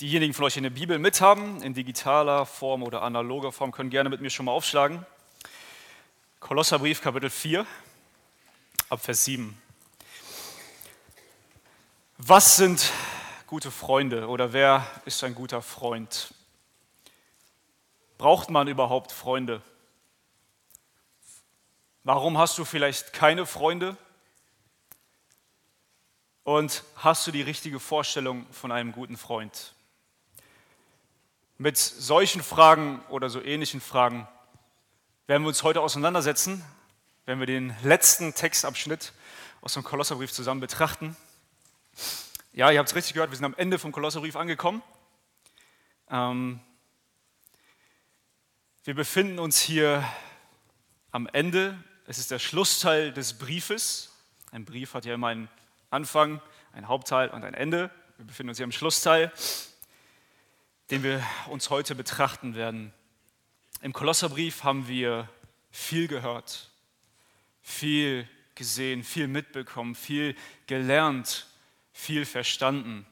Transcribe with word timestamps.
Diejenigen 0.00 0.34
von 0.34 0.44
euch, 0.44 0.52
die 0.52 0.58
eine 0.58 0.70
Bibel 0.70 0.98
mithaben, 0.98 1.62
in 1.62 1.72
digitaler 1.72 2.44
Form 2.44 2.82
oder 2.82 3.00
analoger 3.00 3.50
Form, 3.50 3.72
können 3.72 3.88
gerne 3.88 4.10
mit 4.10 4.20
mir 4.20 4.28
schon 4.28 4.44
mal 4.44 4.52
aufschlagen. 4.52 5.06
Kolosserbrief, 6.38 7.00
Kapitel 7.00 7.30
4, 7.30 7.66
ab 8.90 9.02
Vers 9.02 9.24
7. 9.24 9.56
Was 12.18 12.56
sind 12.56 12.92
gute 13.46 13.70
Freunde 13.70 14.28
oder 14.28 14.52
wer 14.52 14.86
ist 15.06 15.24
ein 15.24 15.34
guter 15.34 15.62
Freund? 15.62 16.34
Braucht 18.18 18.50
man 18.50 18.68
überhaupt 18.68 19.12
Freunde? 19.12 19.62
Warum 22.04 22.36
hast 22.36 22.58
du 22.58 22.66
vielleicht 22.66 23.14
keine 23.14 23.46
Freunde? 23.46 23.96
Und 26.44 26.84
hast 26.96 27.26
du 27.26 27.30
die 27.30 27.40
richtige 27.40 27.80
Vorstellung 27.80 28.44
von 28.52 28.70
einem 28.70 28.92
guten 28.92 29.16
Freund? 29.16 29.72
Mit 31.58 31.78
solchen 31.78 32.42
Fragen 32.42 33.00
oder 33.08 33.30
so 33.30 33.40
ähnlichen 33.40 33.80
Fragen 33.80 34.28
werden 35.26 35.42
wir 35.42 35.48
uns 35.48 35.62
heute 35.62 35.80
auseinandersetzen, 35.80 36.62
wenn 37.24 37.38
wir 37.40 37.46
den 37.46 37.74
letzten 37.82 38.34
Textabschnitt 38.34 39.14
aus 39.62 39.72
dem 39.72 39.82
Kolosserbrief 39.82 40.30
zusammen 40.30 40.60
betrachten. 40.60 41.16
Ja, 42.52 42.70
ihr 42.70 42.78
habt 42.78 42.90
es 42.90 42.94
richtig 42.94 43.14
gehört, 43.14 43.30
wir 43.30 43.38
sind 43.38 43.46
am 43.46 43.54
Ende 43.56 43.78
vom 43.78 43.90
Kolosserbrief 43.90 44.36
angekommen. 44.36 44.82
Ähm, 46.10 46.60
wir 48.84 48.94
befinden 48.94 49.38
uns 49.38 49.58
hier 49.58 50.04
am 51.10 51.26
Ende. 51.26 51.82
Es 52.06 52.18
ist 52.18 52.30
der 52.30 52.38
Schlussteil 52.38 53.14
des 53.14 53.38
Briefes. 53.38 54.12
Ein 54.52 54.66
Brief 54.66 54.92
hat 54.92 55.06
ja 55.06 55.14
immer 55.14 55.28
einen 55.28 55.48
Anfang, 55.88 56.42
ein 56.74 56.86
Hauptteil 56.86 57.30
und 57.30 57.44
ein 57.44 57.54
Ende. 57.54 57.90
Wir 58.18 58.26
befinden 58.26 58.50
uns 58.50 58.58
hier 58.58 58.64
im 58.64 58.72
Schlussteil 58.72 59.32
den 60.90 61.02
wir 61.02 61.24
uns 61.48 61.70
heute 61.70 61.94
betrachten 61.94 62.54
werden. 62.54 62.92
Im 63.80 63.92
Kolosserbrief 63.92 64.62
haben 64.62 64.88
wir 64.88 65.28
viel 65.70 66.06
gehört, 66.08 66.70
viel 67.60 68.28
gesehen, 68.54 69.02
viel 69.02 69.26
mitbekommen, 69.26 69.94
viel 69.94 70.36
gelernt, 70.66 71.46
viel 71.92 72.24
verstanden. 72.24 73.06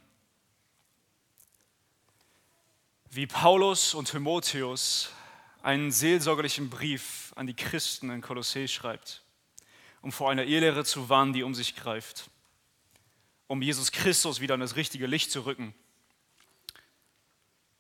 Wie 3.11 3.27
Paulus 3.27 3.95
und 3.95 4.11
Timotheus 4.11 5.11
einen 5.63 5.91
seelsorgerlichen 5.91 6.71
Brief 6.71 7.33
an 7.37 7.47
die 7.47 7.55
Christen 7.55 8.11
in 8.11 8.21
Kolossee 8.21 8.69
schreibt, 8.69 9.23
um 10.01 10.13
vor 10.13 10.31
einer 10.31 10.45
Ehelehre 10.45 10.85
zu 10.85 11.09
warnen, 11.09 11.33
die 11.33 11.43
um 11.43 11.55
sich 11.55 11.75
greift, 11.75 12.31
um 13.47 13.63
Jesus 13.63 13.93
Christus 13.93 14.41
wieder 14.41 14.55
in 14.55 14.61
das 14.61 14.77
richtige 14.77 15.07
Licht 15.07 15.31
zu 15.31 15.45
rücken 15.45 15.75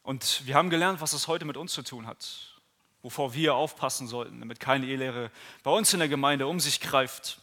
und 0.04 0.46
wir 0.46 0.54
haben 0.54 0.68
gelernt, 0.68 1.00
was 1.00 1.14
es 1.14 1.28
heute 1.28 1.46
mit 1.46 1.56
uns 1.56 1.72
zu 1.72 1.82
tun 1.82 2.06
hat, 2.06 2.60
wovor 3.02 3.32
wir 3.32 3.54
aufpassen 3.54 4.06
sollten, 4.06 4.38
damit 4.38 4.60
keine 4.60 4.86
Ehelehre 4.86 5.30
bei 5.62 5.70
uns 5.70 5.92
in 5.94 5.98
der 5.98 6.08
Gemeinde 6.08 6.46
um 6.46 6.60
sich 6.60 6.80
greift. 6.80 7.40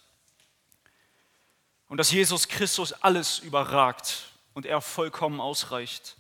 Und 1.87 1.97
dass 1.97 2.11
Jesus 2.11 2.47
Christus 2.47 2.93
alles 2.93 3.39
überragt 3.39 4.31
und 4.53 4.67
er 4.67 4.79
vollkommen 4.79 5.41
ausreicht 5.41 6.17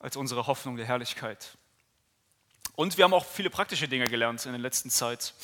als 0.00 0.16
unsere 0.16 0.48
Hoffnung 0.48 0.76
der 0.76 0.86
Herrlichkeit. 0.86 1.56
Und 2.74 2.96
wir 2.96 3.04
haben 3.04 3.14
auch 3.14 3.26
viele 3.26 3.50
praktische 3.50 3.86
Dinge 3.86 4.08
gelernt 4.08 4.44
in 4.44 4.52
der 4.52 4.60
letzten 4.60 4.90
Zeit 4.90 5.34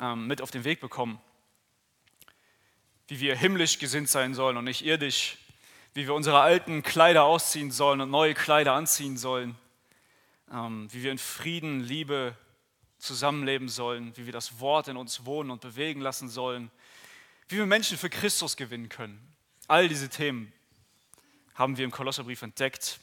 ähm, 0.00 0.26
mit 0.26 0.40
auf 0.40 0.50
den 0.50 0.64
Weg 0.64 0.80
bekommen. 0.80 1.20
Wie 3.08 3.20
wir 3.20 3.36
himmlisch 3.36 3.78
gesinnt 3.78 4.08
sein 4.08 4.34
sollen 4.34 4.56
und 4.56 4.64
nicht 4.64 4.86
irdisch 4.86 5.36
wie 5.94 6.06
wir 6.06 6.14
unsere 6.14 6.40
alten 6.40 6.82
Kleider 6.82 7.22
ausziehen 7.22 7.70
sollen 7.70 8.00
und 8.00 8.10
neue 8.10 8.34
Kleider 8.34 8.72
anziehen 8.72 9.16
sollen, 9.16 9.56
ähm, 10.52 10.88
wie 10.92 11.04
wir 11.04 11.12
in 11.12 11.18
Frieden, 11.18 11.80
Liebe 11.80 12.36
zusammenleben 12.98 13.68
sollen, 13.68 14.16
wie 14.16 14.26
wir 14.26 14.32
das 14.32 14.58
Wort 14.58 14.88
in 14.88 14.96
uns 14.96 15.24
wohnen 15.24 15.50
und 15.52 15.60
bewegen 15.60 16.00
lassen 16.00 16.28
sollen, 16.28 16.70
wie 17.48 17.58
wir 17.58 17.66
Menschen 17.66 17.96
für 17.96 18.10
Christus 18.10 18.56
gewinnen 18.56 18.88
können. 18.88 19.20
All 19.68 19.88
diese 19.88 20.08
Themen 20.08 20.52
haben 21.54 21.76
wir 21.76 21.84
im 21.84 21.92
Kolosserbrief 21.92 22.42
entdeckt 22.42 22.98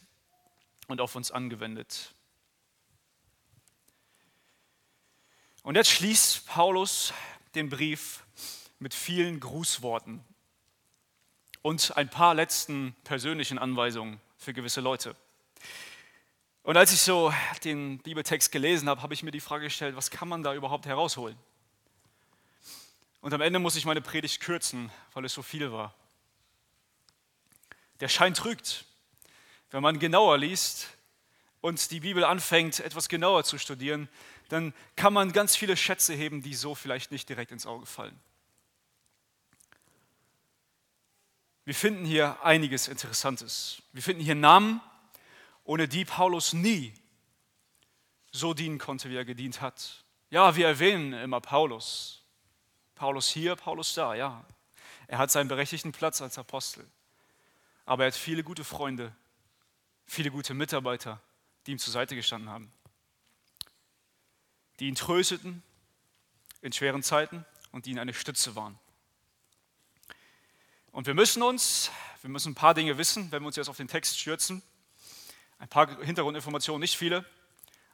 und 0.87 0.99
auf 0.99 1.15
uns 1.15 1.31
angewendet. 1.31 2.13
Und 5.63 5.75
jetzt 5.75 5.91
schließt 5.91 6.47
Paulus 6.47 7.13
den 7.55 7.69
Brief 7.69 8.23
mit 8.79 8.93
vielen 8.93 9.39
Grußworten 9.39 10.23
und 11.61 11.95
ein 11.97 12.09
paar 12.09 12.33
letzten 12.33 12.95
persönlichen 13.03 13.57
Anweisungen 13.57 14.19
für 14.37 14.53
gewisse 14.53 14.81
Leute. 14.81 15.15
Und 16.63 16.77
als 16.77 16.93
ich 16.93 17.01
so 17.01 17.33
den 17.63 17.99
Bibeltext 17.99 18.51
gelesen 18.51 18.87
habe, 18.87 19.01
habe 19.01 19.13
ich 19.13 19.23
mir 19.23 19.31
die 19.31 19.39
Frage 19.39 19.65
gestellt, 19.65 19.95
was 19.95 20.11
kann 20.11 20.27
man 20.27 20.43
da 20.43 20.53
überhaupt 20.53 20.85
herausholen? 20.85 21.37
Und 23.21 23.33
am 23.33 23.41
Ende 23.41 23.59
muss 23.59 23.75
ich 23.75 23.85
meine 23.85 24.01
Predigt 24.01 24.41
kürzen, 24.41 24.91
weil 25.13 25.25
es 25.25 25.33
so 25.33 25.41
viel 25.41 25.71
war. 25.71 25.93
Der 27.99 28.09
Schein 28.09 28.33
trügt. 28.33 28.85
Wenn 29.69 29.83
man 29.83 29.99
genauer 29.99 30.37
liest 30.37 30.89
und 31.61 31.91
die 31.91 32.01
Bibel 32.01 32.23
anfängt, 32.23 32.79
etwas 32.79 33.09
genauer 33.09 33.43
zu 33.43 33.57
studieren, 33.57 34.09
dann 34.49 34.73
kann 34.95 35.13
man 35.13 35.31
ganz 35.31 35.55
viele 35.55 35.77
Schätze 35.77 36.13
heben, 36.13 36.41
die 36.41 36.55
so 36.55 36.75
vielleicht 36.75 37.11
nicht 37.11 37.29
direkt 37.29 37.51
ins 37.51 37.65
Auge 37.65 37.85
fallen. 37.85 38.19
Wir 41.71 41.75
finden 41.75 42.03
hier 42.03 42.37
einiges 42.43 42.89
Interessantes. 42.89 43.81
Wir 43.93 44.03
finden 44.03 44.21
hier 44.21 44.35
Namen, 44.35 44.81
ohne 45.63 45.87
die 45.87 46.03
Paulus 46.03 46.51
nie 46.51 46.93
so 48.29 48.53
dienen 48.53 48.77
konnte, 48.77 49.09
wie 49.09 49.15
er 49.15 49.23
gedient 49.23 49.61
hat. 49.61 50.03
Ja, 50.31 50.57
wir 50.57 50.67
erwähnen 50.67 51.13
immer 51.13 51.39
Paulus. 51.39 52.25
Paulus 52.93 53.29
hier, 53.29 53.55
Paulus 53.55 53.93
da, 53.93 54.15
ja. 54.15 54.43
Er 55.07 55.17
hat 55.17 55.31
seinen 55.31 55.47
berechtigten 55.47 55.93
Platz 55.93 56.21
als 56.21 56.37
Apostel. 56.37 56.85
Aber 57.85 58.03
er 58.03 58.07
hat 58.07 58.17
viele 58.17 58.43
gute 58.43 58.65
Freunde, 58.65 59.15
viele 60.05 60.29
gute 60.29 60.53
Mitarbeiter, 60.53 61.21
die 61.65 61.71
ihm 61.71 61.79
zur 61.79 61.93
Seite 61.93 62.17
gestanden 62.17 62.49
haben. 62.49 62.69
Die 64.81 64.89
ihn 64.89 64.95
trösteten 64.95 65.63
in 66.61 66.73
schweren 66.73 67.01
Zeiten 67.01 67.45
und 67.71 67.85
die 67.85 67.91
ihm 67.91 67.99
eine 67.99 68.13
Stütze 68.13 68.57
waren. 68.57 68.77
Und 70.91 71.07
wir 71.07 71.13
müssen 71.13 71.41
uns, 71.41 71.89
wir 72.21 72.29
müssen 72.29 72.51
ein 72.51 72.55
paar 72.55 72.73
Dinge 72.73 72.97
wissen, 72.97 73.31
wenn 73.31 73.41
wir 73.43 73.47
uns 73.47 73.55
jetzt 73.55 73.69
auf 73.69 73.77
den 73.77 73.87
Text 73.87 74.19
stürzen. 74.19 74.61
Ein 75.57 75.69
paar 75.69 75.87
Hintergrundinformationen, 76.03 76.81
nicht 76.81 76.97
viele. 76.97 77.25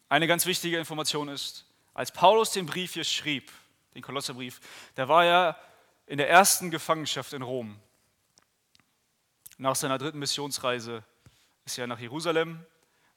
Eine 0.10 0.26
ganz 0.26 0.46
wichtige 0.46 0.80
Information 0.80 1.28
ist, 1.28 1.66
als 1.94 2.12
Paulus 2.12 2.52
den 2.52 2.66
Brief 2.66 2.94
hier 2.94 3.04
schrieb, 3.04 3.52
den 3.94 4.02
Kolosserbrief, 4.02 4.62
da 4.96 5.08
war 5.08 5.26
er 5.26 5.60
in 6.08 6.18
der 6.18 6.30
ersten 6.30 6.72
Gefangenschaft 6.72 7.34
in 7.34 7.42
Rom. 7.42 7.80
Nach 9.58 9.76
seiner 9.76 9.98
dritten 9.98 10.20
Missionsreise 10.20 11.04
ist 11.66 11.78
er 11.78 11.86
nach 11.88 12.00
Jerusalem. 12.00 12.66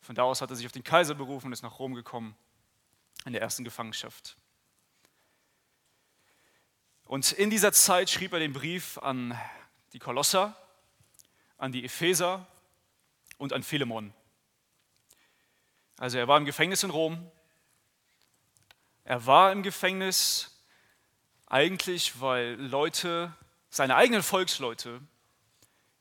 Von 0.01 0.15
da 0.15 0.25
aus 0.25 0.43
hat 0.43 0.51
er 0.51 0.57
sich 0.57 0.67
auf 0.67 0.73
den 0.73 0.85
Kaiser 0.85 1.15
berufen 1.15 1.47
und 1.47 1.53
ist 1.53 1.63
nach 1.63 1.79
Rom 1.79 1.95
gekommen, 1.95 2.37
in 3.25 3.33
der 3.33 3.41
ersten 3.41 3.65
Gefangenschaft. 3.65 4.37
Und 7.05 7.33
in 7.33 7.51
dieser 7.51 7.73
Zeit 7.73 8.11
schrieb 8.11 8.33
er 8.33 8.41
den 8.41 8.53
Brief 8.53 8.99
an 8.99 9.39
die 9.93 9.99
Kolosser, 9.99 10.57
an 11.59 11.73
die 11.73 11.85
Epheser 11.85 12.47
und 13.39 13.53
an 13.53 13.63
Philemon. 13.63 14.15
Also 15.99 16.19
er 16.19 16.29
war 16.29 16.39
im 16.39 16.45
Gefängnis 16.45 16.83
in 16.83 16.91
Rom. 16.91 17.31
Er 19.05 19.27
war 19.27 19.53
im 19.53 19.63
Gefängnis 19.63 20.63
eigentlich, 21.47 22.21
weil 22.21 22.55
Leute, 22.55 23.35
seine 23.69 23.97
eigenen 23.97 24.23
Volksleute, 24.23 25.01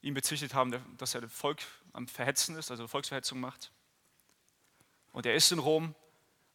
ihn 0.01 0.13
bezichtigt 0.13 0.53
haben, 0.53 0.73
dass 0.97 1.15
er 1.15 1.21
das 1.21 1.33
Volk 1.33 1.59
am 1.91 2.07
Verhetzen 2.07 2.55
ist, 2.55 2.71
also 2.71 2.87
Volksverhetzung 2.87 3.39
macht. 3.39 3.71
Und 5.11 5.25
er 5.25 5.35
ist 5.35 5.51
in 5.51 5.59
Rom, 5.59 5.95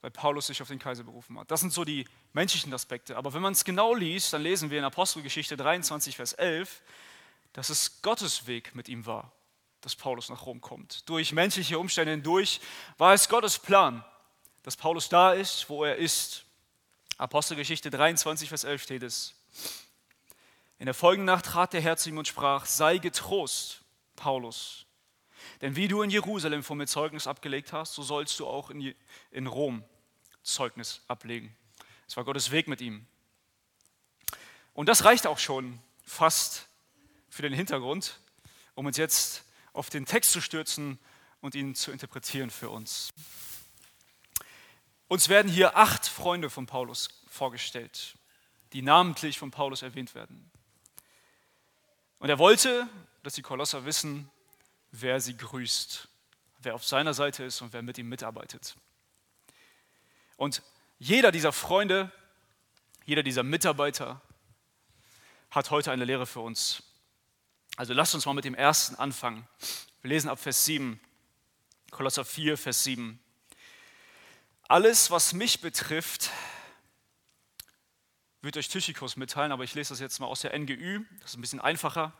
weil 0.00 0.10
Paulus 0.10 0.46
sich 0.46 0.62
auf 0.62 0.68
den 0.68 0.78
Kaiser 0.78 1.02
berufen 1.02 1.38
hat. 1.38 1.50
Das 1.50 1.60
sind 1.60 1.72
so 1.72 1.84
die 1.84 2.06
menschlichen 2.32 2.72
Aspekte. 2.72 3.16
Aber 3.16 3.34
wenn 3.34 3.42
man 3.42 3.52
es 3.52 3.64
genau 3.64 3.94
liest, 3.94 4.32
dann 4.32 4.42
lesen 4.42 4.70
wir 4.70 4.78
in 4.78 4.84
Apostelgeschichte 4.84 5.56
23, 5.56 6.16
Vers 6.16 6.34
11, 6.34 6.82
dass 7.54 7.70
es 7.70 8.02
Gottes 8.02 8.46
Weg 8.46 8.74
mit 8.74 8.88
ihm 8.88 9.06
war, 9.06 9.32
dass 9.80 9.96
Paulus 9.96 10.28
nach 10.28 10.44
Rom 10.44 10.60
kommt. 10.60 11.08
Durch 11.08 11.32
menschliche 11.32 11.78
Umstände 11.78 12.12
hindurch 12.12 12.60
war 12.98 13.14
es 13.14 13.28
Gottes 13.28 13.58
Plan, 13.58 14.04
dass 14.62 14.76
Paulus 14.76 15.08
da 15.08 15.32
ist, 15.32 15.68
wo 15.70 15.84
er 15.84 15.96
ist. 15.96 16.44
Apostelgeschichte 17.16 17.90
23, 17.90 18.48
Vers 18.48 18.64
11 18.64 18.82
steht 18.82 19.02
es. 19.02 19.34
In 20.78 20.86
der 20.86 20.94
folgenden 20.94 21.26
Nacht 21.26 21.46
trat 21.46 21.72
der 21.72 21.80
Herr 21.80 21.96
zu 21.96 22.10
ihm 22.10 22.18
und 22.18 22.28
sprach, 22.28 22.66
sei 22.66 22.98
getrost, 22.98 23.82
Paulus, 24.16 24.84
denn 25.60 25.76
wie 25.76 25.88
du 25.88 26.02
in 26.02 26.10
Jerusalem 26.10 26.62
vor 26.62 26.76
mir 26.76 26.86
Zeugnis 26.86 27.26
abgelegt 27.26 27.72
hast, 27.72 27.94
so 27.94 28.02
sollst 28.02 28.38
du 28.40 28.46
auch 28.46 28.70
in, 28.70 28.94
in 29.30 29.46
Rom 29.46 29.84
Zeugnis 30.42 31.02
ablegen. 31.08 31.56
Es 32.06 32.16
war 32.16 32.24
Gottes 32.24 32.50
Weg 32.50 32.68
mit 32.68 32.80
ihm. 32.80 33.06
Und 34.72 34.88
das 34.88 35.04
reicht 35.04 35.26
auch 35.26 35.38
schon 35.38 35.80
fast 36.02 36.68
für 37.34 37.42
den 37.42 37.52
Hintergrund, 37.52 38.20
um 38.76 38.86
uns 38.86 38.96
jetzt 38.96 39.42
auf 39.72 39.90
den 39.90 40.06
Text 40.06 40.30
zu 40.30 40.40
stürzen 40.40 41.00
und 41.40 41.56
ihn 41.56 41.74
zu 41.74 41.90
interpretieren 41.90 42.48
für 42.48 42.70
uns. 42.70 43.12
Uns 45.08 45.28
werden 45.28 45.50
hier 45.50 45.76
acht 45.76 46.06
Freunde 46.06 46.48
von 46.48 46.66
Paulus 46.66 47.08
vorgestellt, 47.26 48.14
die 48.72 48.82
namentlich 48.82 49.36
von 49.36 49.50
Paulus 49.50 49.82
erwähnt 49.82 50.14
werden. 50.14 50.48
Und 52.20 52.28
er 52.28 52.38
wollte, 52.38 52.88
dass 53.24 53.34
die 53.34 53.42
Kolosser 53.42 53.84
wissen, 53.84 54.30
wer 54.92 55.20
sie 55.20 55.36
grüßt, 55.36 56.06
wer 56.60 56.76
auf 56.76 56.84
seiner 56.84 57.14
Seite 57.14 57.42
ist 57.42 57.60
und 57.62 57.72
wer 57.72 57.82
mit 57.82 57.98
ihm 57.98 58.08
mitarbeitet. 58.08 58.76
Und 60.36 60.62
jeder 61.00 61.32
dieser 61.32 61.52
Freunde, 61.52 62.12
jeder 63.06 63.24
dieser 63.24 63.42
Mitarbeiter 63.42 64.20
hat 65.50 65.72
heute 65.72 65.90
eine 65.90 66.04
Lehre 66.04 66.26
für 66.26 66.40
uns. 66.40 66.84
Also 67.76 67.92
lasst 67.92 68.14
uns 68.14 68.24
mal 68.24 68.34
mit 68.34 68.44
dem 68.44 68.54
ersten 68.54 68.94
anfangen. 68.94 69.48
Wir 70.00 70.10
lesen 70.10 70.28
ab 70.28 70.38
Vers 70.38 70.64
7, 70.64 71.00
Kolosser 71.90 72.24
4, 72.24 72.56
Vers 72.56 72.84
7. 72.84 73.18
Alles, 74.68 75.10
was 75.10 75.32
mich 75.32 75.60
betrifft, 75.60 76.30
wird 78.42 78.56
euch 78.56 78.68
Tychikus 78.68 79.16
mitteilen, 79.16 79.50
aber 79.50 79.64
ich 79.64 79.74
lese 79.74 79.88
das 79.88 79.98
jetzt 79.98 80.20
mal 80.20 80.26
aus 80.26 80.42
der 80.42 80.56
NGÜ, 80.56 81.00
das 81.20 81.30
ist 81.30 81.36
ein 81.36 81.40
bisschen 81.40 81.60
einfacher. 81.60 82.12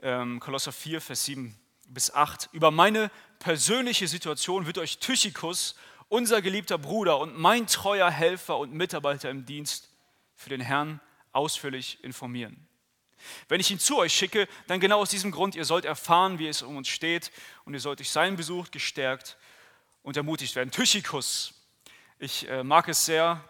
Ähm, 0.00 0.40
Kolosser 0.40 0.72
4, 0.72 1.00
Vers 1.00 1.24
7 1.24 1.56
bis 1.86 2.12
8. 2.12 2.48
Über 2.52 2.72
meine 2.72 3.12
persönliche 3.38 4.08
Situation 4.08 4.66
wird 4.66 4.78
euch 4.78 4.98
Tychikus, 4.98 5.76
unser 6.08 6.42
geliebter 6.42 6.78
Bruder 6.78 7.18
und 7.18 7.38
mein 7.38 7.68
treuer 7.68 8.10
Helfer 8.10 8.58
und 8.58 8.72
Mitarbeiter 8.72 9.30
im 9.30 9.46
Dienst 9.46 9.88
für 10.34 10.50
den 10.50 10.60
Herrn, 10.60 11.00
ausführlich 11.32 12.02
informieren. 12.02 12.65
Wenn 13.48 13.60
ich 13.60 13.70
ihn 13.70 13.78
zu 13.78 13.98
euch 13.98 14.12
schicke, 14.12 14.48
dann 14.66 14.80
genau 14.80 15.00
aus 15.00 15.10
diesem 15.10 15.30
Grund, 15.30 15.54
ihr 15.54 15.64
sollt 15.64 15.84
erfahren, 15.84 16.38
wie 16.38 16.48
es 16.48 16.62
um 16.62 16.76
uns 16.76 16.88
steht 16.88 17.30
und 17.64 17.74
ihr 17.74 17.80
sollt 17.80 17.98
durch 17.98 18.10
seinen 18.10 18.36
Besuch 18.36 18.70
gestärkt 18.70 19.36
und 20.02 20.16
ermutigt 20.16 20.54
werden. 20.56 20.70
Tychikus, 20.70 21.54
ich 22.18 22.48
äh, 22.48 22.62
mag 22.62 22.88
es 22.88 23.04
sehr, 23.04 23.42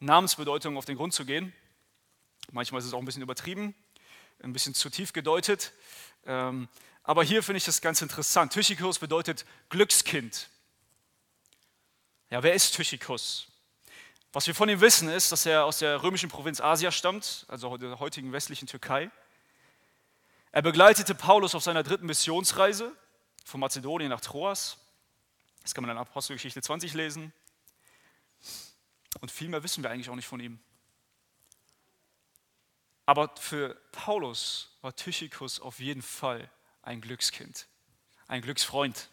Namensbedeutung 0.00 0.76
auf 0.76 0.86
den 0.86 0.96
Grund 0.96 1.12
zu 1.12 1.24
gehen. 1.24 1.52
Manchmal 2.52 2.80
ist 2.80 2.86
es 2.86 2.94
auch 2.94 2.98
ein 2.98 3.04
bisschen 3.04 3.22
übertrieben, 3.22 3.74
ein 4.42 4.52
bisschen 4.52 4.74
zu 4.74 4.88
tief 4.88 5.12
gedeutet. 5.12 5.72
Ähm, 6.26 6.68
aber 7.02 7.22
hier 7.22 7.42
finde 7.42 7.58
ich 7.58 7.64
das 7.64 7.80
ganz 7.80 8.02
interessant. 8.02 8.52
Tychikus 8.52 8.98
bedeutet 8.98 9.44
Glückskind. 9.68 10.48
Ja, 12.30 12.42
wer 12.42 12.54
ist 12.54 12.74
Tychikus? 12.74 13.49
Was 14.32 14.46
wir 14.46 14.54
von 14.54 14.68
ihm 14.68 14.80
wissen, 14.80 15.08
ist, 15.08 15.32
dass 15.32 15.44
er 15.44 15.64
aus 15.64 15.78
der 15.78 16.04
römischen 16.04 16.28
Provinz 16.28 16.60
Asia 16.60 16.92
stammt, 16.92 17.46
also 17.48 17.76
der 17.76 17.98
heutigen 17.98 18.32
westlichen 18.32 18.68
Türkei. 18.68 19.10
Er 20.52 20.62
begleitete 20.62 21.16
Paulus 21.16 21.56
auf 21.56 21.64
seiner 21.64 21.82
dritten 21.82 22.06
Missionsreise 22.06 22.94
von 23.44 23.58
Mazedonien 23.58 24.08
nach 24.08 24.20
Troas. 24.20 24.78
Das 25.62 25.74
kann 25.74 25.82
man 25.82 25.90
in 25.90 25.98
Apostelgeschichte 25.98 26.62
20 26.62 26.94
lesen. 26.94 27.32
Und 29.20 29.32
viel 29.32 29.48
mehr 29.48 29.64
wissen 29.64 29.82
wir 29.82 29.90
eigentlich 29.90 30.10
auch 30.10 30.14
nicht 30.14 30.28
von 30.28 30.38
ihm. 30.38 30.60
Aber 33.04 33.34
für 33.36 33.74
Paulus 33.90 34.78
war 34.80 34.94
Tychikus 34.94 35.58
auf 35.58 35.80
jeden 35.80 36.02
Fall 36.02 36.48
ein 36.82 37.00
Glückskind, 37.00 37.66
ein 38.28 38.42
Glücksfreund. 38.42 39.10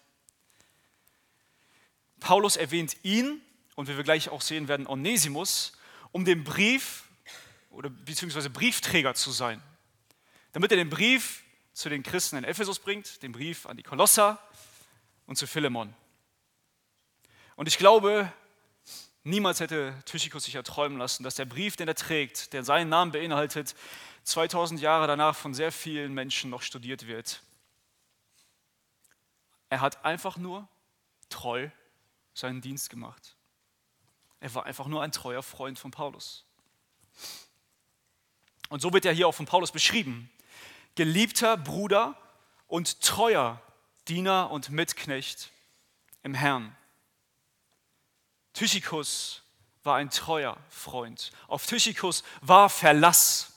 Paulus 2.19 2.55
erwähnt 2.55 2.97
ihn 3.01 3.41
und 3.77 3.87
wie 3.87 3.95
wir 3.95 4.03
gleich 4.03 4.29
auch 4.29 4.41
sehen 4.41 4.67
werden, 4.67 4.87
Onesimus, 4.87 5.71
um 6.11 6.25
den 6.25 6.43
Brief 6.43 7.03
oder 7.69 7.91
beziehungsweise 7.91 8.49
Briefträger 8.49 9.13
zu 9.13 9.29
sein. 9.29 9.61
Damit 10.51 10.71
er 10.71 10.77
den 10.77 10.89
Brief 10.89 11.43
zu 11.73 11.87
den 11.87 12.01
Christen 12.01 12.37
in 12.37 12.43
Ephesus 12.43 12.79
bringt, 12.79 13.21
den 13.21 13.33
Brief 13.33 13.67
an 13.67 13.77
die 13.77 13.83
Kolosser 13.83 14.41
und 15.27 15.37
zu 15.37 15.45
Philemon. 15.45 15.93
Und 17.55 17.67
ich 17.67 17.77
glaube, 17.77 18.33
niemals 19.23 19.59
hätte 19.59 19.93
Tychikus 20.05 20.45
sich 20.45 20.55
erträumen 20.55 20.97
lassen, 20.97 21.23
dass 21.23 21.35
der 21.35 21.45
Brief, 21.45 21.75
den 21.75 21.87
er 21.87 21.93
trägt, 21.93 22.53
der 22.53 22.63
seinen 22.63 22.89
Namen 22.89 23.11
beinhaltet, 23.11 23.75
2000 24.23 24.81
Jahre 24.81 25.05
danach 25.05 25.35
von 25.35 25.53
sehr 25.53 25.71
vielen 25.71 26.15
Menschen 26.15 26.49
noch 26.49 26.63
studiert 26.63 27.05
wird. 27.05 27.43
Er 29.69 29.81
hat 29.81 30.03
einfach 30.03 30.37
nur 30.37 30.67
treu 31.29 31.69
seinen 32.33 32.61
Dienst 32.61 32.89
gemacht. 32.89 33.36
Er 34.39 34.53
war 34.53 34.65
einfach 34.65 34.87
nur 34.87 35.01
ein 35.01 35.11
treuer 35.11 35.43
Freund 35.43 35.79
von 35.79 35.91
Paulus. 35.91 36.45
Und 38.69 38.81
so 38.81 38.93
wird 38.93 39.05
er 39.05 39.13
hier 39.13 39.27
auch 39.27 39.33
von 39.33 39.45
Paulus 39.45 39.71
beschrieben. 39.71 40.29
Geliebter 40.95 41.57
Bruder 41.57 42.15
und 42.67 43.01
treuer 43.01 43.61
Diener 44.07 44.51
und 44.51 44.69
Mitknecht 44.69 45.51
im 46.23 46.33
Herrn. 46.33 46.75
Tychikus 48.53 49.43
war 49.83 49.95
ein 49.95 50.09
treuer 50.09 50.57
Freund. 50.69 51.31
Auf 51.47 51.65
Tychikus 51.65 52.23
war 52.41 52.69
Verlass. 52.69 53.53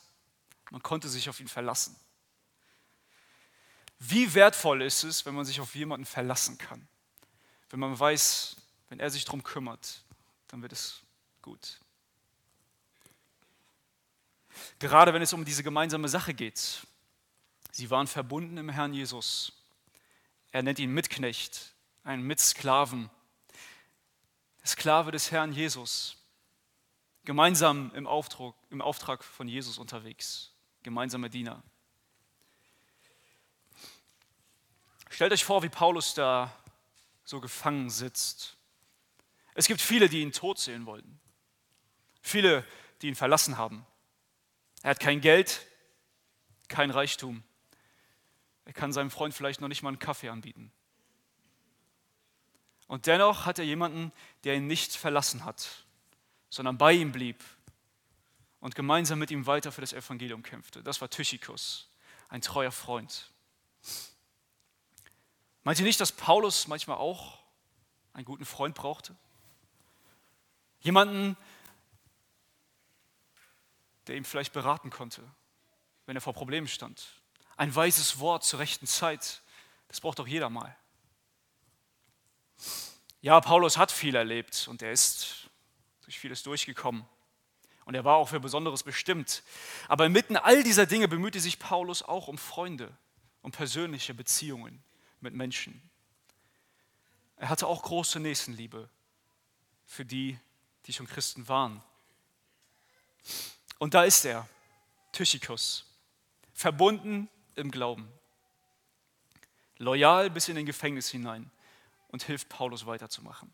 Man 0.71 0.82
konnte 0.82 1.09
sich 1.09 1.29
auf 1.29 1.41
ihn 1.41 1.49
verlassen. 1.49 1.97
Wie 3.99 4.35
wertvoll 4.35 4.82
ist 4.82 5.05
es, 5.05 5.27
wenn 5.27 5.35
man 5.35 5.44
sich 5.44 5.61
auf 5.61 5.75
jemanden 5.75 6.06
verlassen 6.06 6.56
kann? 6.56 6.87
Wenn 7.69 7.81
man 7.81 7.99
weiß, 7.99 8.56
wenn 8.88 9.00
er 9.00 9.11
sich 9.11 9.25
darum 9.25 9.43
kümmert, 9.43 10.03
dann 10.50 10.62
wird 10.62 10.73
es 10.73 11.00
gut. 11.43 11.81
Gerade 14.79 15.14
wenn 15.14 15.23
es 15.23 15.32
um 15.32 15.44
diese 15.44 15.62
gemeinsame 15.62 16.08
Sache 16.08 16.35
geht. 16.35 16.87
Sie 17.70 17.91
waren 17.91 18.08
verbunden 18.08 18.56
im 18.56 18.69
Herrn 18.69 18.93
Jesus. 18.93 19.52
Er 20.50 20.62
nennt 20.62 20.81
ihn 20.81 20.93
Mitknecht, 20.93 21.73
einen 22.02 22.25
Mitsklaven. 22.25 23.08
Sklave 24.67 25.12
des 25.12 25.31
Herrn 25.31 25.52
Jesus. 25.52 26.17
Gemeinsam 27.25 27.93
im 27.94 28.06
Auftrag, 28.06 28.55
im 28.70 28.82
Auftrag 28.82 29.23
von 29.23 29.46
Jesus 29.46 29.79
unterwegs. 29.79 30.53
Gemeinsame 30.82 31.31
Diener. 31.31 31.62
Stellt 35.11 35.32
euch 35.32 35.44
vor, 35.44 35.62
wie 35.62 35.69
Paulus 35.69 36.14
da 36.14 36.53
so 37.25 37.41
gefangen 37.41 37.91
sitzt 37.91 38.56
es 39.60 39.66
gibt 39.66 39.82
viele, 39.82 40.08
die 40.08 40.22
ihn 40.22 40.32
tot 40.32 40.58
sehen 40.58 40.86
wollten. 40.86 41.20
Viele, 42.22 42.64
die 43.02 43.08
ihn 43.08 43.14
verlassen 43.14 43.58
haben. 43.58 43.84
Er 44.82 44.90
hat 44.92 45.00
kein 45.00 45.20
Geld, 45.20 45.66
kein 46.68 46.90
Reichtum. 46.90 47.43
Er 48.64 48.72
kann 48.72 48.94
seinem 48.94 49.10
Freund 49.10 49.34
vielleicht 49.34 49.60
noch 49.60 49.69
nicht 49.69 49.82
mal 49.82 49.90
einen 49.90 49.98
Kaffee 49.98 50.31
anbieten. 50.31 50.72
Und 52.86 53.06
dennoch 53.06 53.44
hat 53.44 53.58
er 53.58 53.67
jemanden, 53.67 54.12
der 54.44 54.55
ihn 54.55 54.67
nicht 54.67 54.96
verlassen 54.96 55.44
hat, 55.44 55.84
sondern 56.48 56.79
bei 56.79 56.94
ihm 56.94 57.12
blieb 57.12 57.44
und 58.60 58.74
gemeinsam 58.74 59.19
mit 59.19 59.31
ihm 59.31 59.46
weiter 59.46 59.72
für 59.72 59.82
das 59.82 59.93
Evangelium 59.93 60.43
kämpfte. 60.43 60.82
Das 60.82 61.02
war 61.02 61.10
Tychikus, 61.10 61.90
ein 62.31 62.40
treuer 62.40 62.72
Freund. 62.72 63.31
Meint 65.64 65.79
ihr 65.79 65.84
nicht, 65.84 66.00
dass 66.00 66.12
Paulus 66.12 66.67
manchmal 66.67 66.96
auch 66.96 67.40
einen 68.14 68.24
guten 68.24 68.46
Freund 68.46 68.74
brauchte? 68.74 69.14
Jemanden, 70.81 71.37
der 74.06 74.17
ihm 74.17 74.25
vielleicht 74.25 74.53
beraten 74.53 74.91
konnte, 74.91 75.22
wenn 76.06 76.17
er 76.17 76.22
vor 76.22 76.32
Problemen 76.32 76.69
stand. 76.69 77.06
Ein 77.56 77.75
weises 77.75 78.19
Wort 78.19 78.44
zur 78.44 78.58
rechten 78.58 78.87
Zeit, 78.87 79.43
das 79.89 80.01
braucht 80.01 80.19
doch 80.19 80.27
jeder 80.27 80.51
mal. 80.51 80.75
Ja, 83.20 83.41
Paulus 83.41 83.77
hat 83.77 83.93
viel 83.93 84.15
erlebt 84.15 84.67
und 84.69 84.82
er 84.82 84.93
ist 84.93 85.51
durch 86.03 86.19
vieles 86.19 86.43
durchgekommen. 86.43 87.05
Und 87.84 87.94
er 87.94 88.05
war 88.05 88.17
auch 88.17 88.29
für 88.29 88.41
Besonderes 88.41 88.82
bestimmt. 88.82 89.43
Aber 89.89 90.06
inmitten 90.06 90.37
all 90.37 90.63
dieser 90.63 90.87
Dinge 90.87 91.08
bemühte 91.08 91.41
sich 91.41 91.58
Paulus 91.58 92.03
auch 92.03 92.29
um 92.29 92.39
Freunde, 92.39 92.96
um 93.43 93.53
persönliche 93.53 94.15
Beziehungen 94.15 94.82
mit 95.20 95.34
Menschen. 95.34 95.82
Er 97.37 97.49
hatte 97.49 97.67
auch 97.67 97.82
große 97.82 98.20
Nächstenliebe 98.20 98.89
für 99.87 100.05
die, 100.05 100.39
die 100.87 100.93
schon 100.93 101.06
Christen 101.06 101.49
waren. 101.49 101.82
Und 103.79 103.94
da 103.94 104.05
ist 104.05 104.25
er, 104.25 104.49
Tychikus, 105.13 105.87
verbunden 106.53 107.29
im 107.55 107.70
Glauben, 107.70 108.10
loyal 109.79 110.31
bis 110.31 110.49
in 110.49 110.56
den 110.56 110.67
Gefängnis 110.67 111.08
hinein 111.08 111.51
und 112.08 112.22
hilft 112.22 112.49
Paulus 112.49 112.87
weiterzumachen. 112.87 113.53